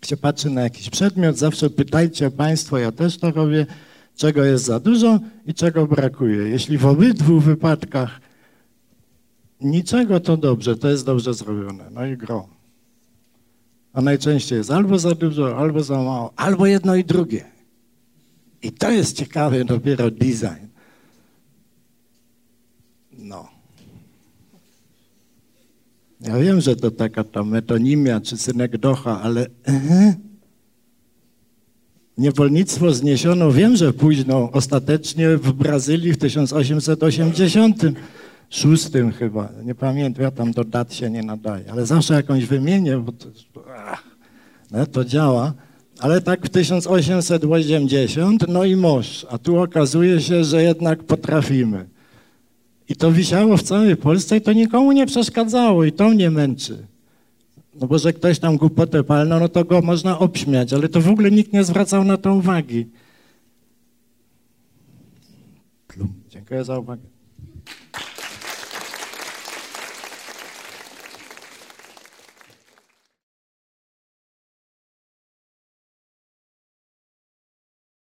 Jak 0.04 0.10
się 0.10 0.18
patrzy 0.18 0.50
na 0.50 0.62
jakiś 0.62 0.90
przedmiot, 0.90 1.38
zawsze 1.38 1.70
pytajcie 1.70 2.32
Państwo, 2.32 2.78
ja 2.78 2.92
też 2.92 3.18
to 3.18 3.32
robię, 3.32 3.66
czego 4.16 4.44
jest 4.44 4.66
za 4.66 4.80
dużo 4.80 5.20
i 5.46 5.54
czego 5.54 5.88
brakuje. 5.88 6.50
Jeśli 6.50 6.78
w 6.78 6.86
obydwu 6.86 7.40
wypadkach 7.40 8.22
niczego, 9.62 10.20
to 10.20 10.38
dobrze, 10.38 10.76
to 10.76 10.90
jest 10.90 11.06
dobrze 11.06 11.34
zrobione. 11.34 11.90
No 11.92 12.06
i 12.06 12.18
gro. 12.18 12.48
A 13.94 14.02
najczęściej 14.02 14.58
jest 14.58 14.72
albo 14.72 15.00
za 15.00 15.16
dużo, 15.16 15.58
albo 15.58 15.84
za 15.84 15.96
mało, 15.96 16.34
albo 16.36 16.66
jedno 16.66 16.96
i 16.96 17.04
drugie. 17.04 17.46
I 18.62 18.72
to 18.72 18.92
jest 18.92 19.18
ciekawy 19.18 19.66
dopiero 19.66 20.12
design. 20.12 20.68
No. 23.12 23.50
Ja 26.28 26.38
wiem, 26.38 26.62
że 26.62 26.76
to 26.76 26.92
taka 26.92 27.24
ta 27.24 27.44
metonimia 27.44 28.22
czy 28.22 28.38
synekdocha, 28.38 29.22
ale 29.22 29.46
niewolnictwo 32.18 32.94
zniesiono, 32.94 33.52
wiem, 33.52 33.76
że 33.76 33.94
późno, 33.94 34.52
ostatecznie 34.52 35.38
w 35.38 35.54
Brazylii 35.54 36.14
w 36.14 36.18
1886 36.18 38.90
chyba, 39.20 39.50
nie 39.64 39.76
pamiętam, 39.76 40.24
ja 40.24 40.32
tam 40.32 40.52
do 40.52 40.64
dat 40.64 40.94
się 40.94 41.10
nie 41.10 41.24
nadaję, 41.24 41.66
ale 41.72 41.86
zawsze 41.86 42.14
jakąś 42.14 42.46
wymienię, 42.46 42.98
bo 42.98 43.12
to, 43.12 43.28
ach, 43.86 44.04
no, 44.72 44.86
to 44.86 45.06
działa. 45.06 45.54
Ale 46.00 46.22
tak 46.22 46.46
w 46.46 46.50
1880, 46.50 48.48
no 48.48 48.66
i 48.66 48.76
moż, 48.76 49.26
a 49.30 49.38
tu 49.38 49.58
okazuje 49.58 50.22
się, 50.22 50.44
że 50.44 50.64
jednak 50.64 51.04
potrafimy. 51.04 51.93
I 52.90 52.96
to 52.96 53.12
wisiało 53.12 53.58
w 53.58 53.64
całej 53.64 53.96
Polsce 53.96 54.38
i 54.38 54.42
to 54.42 54.54
nikomu 54.54 54.92
nie 54.92 55.06
przeszkadzało 55.06 55.84
i 55.84 55.92
to 55.92 56.10
mnie 56.10 56.32
męczy. 56.32 56.88
No 57.82 57.88
bo 57.88 57.98
że 57.98 58.14
ktoś 58.14 58.40
tam 58.40 58.58
głupotę 58.58 59.04
palnął, 59.04 59.40
no 59.40 59.50
to 59.50 59.66
go 59.66 59.82
można 59.82 60.20
obśmiać, 60.20 60.74
ale 60.74 60.90
to 60.90 61.02
w 61.02 61.08
ogóle 61.08 61.32
nikt 61.32 61.54
nie 61.54 61.64
zwracał 61.64 62.04
na 62.04 62.18
to 62.18 62.34
uwagi. 62.34 62.88
Dziękuję 66.30 66.64
za 66.64 66.80
uwagę. 66.80 67.02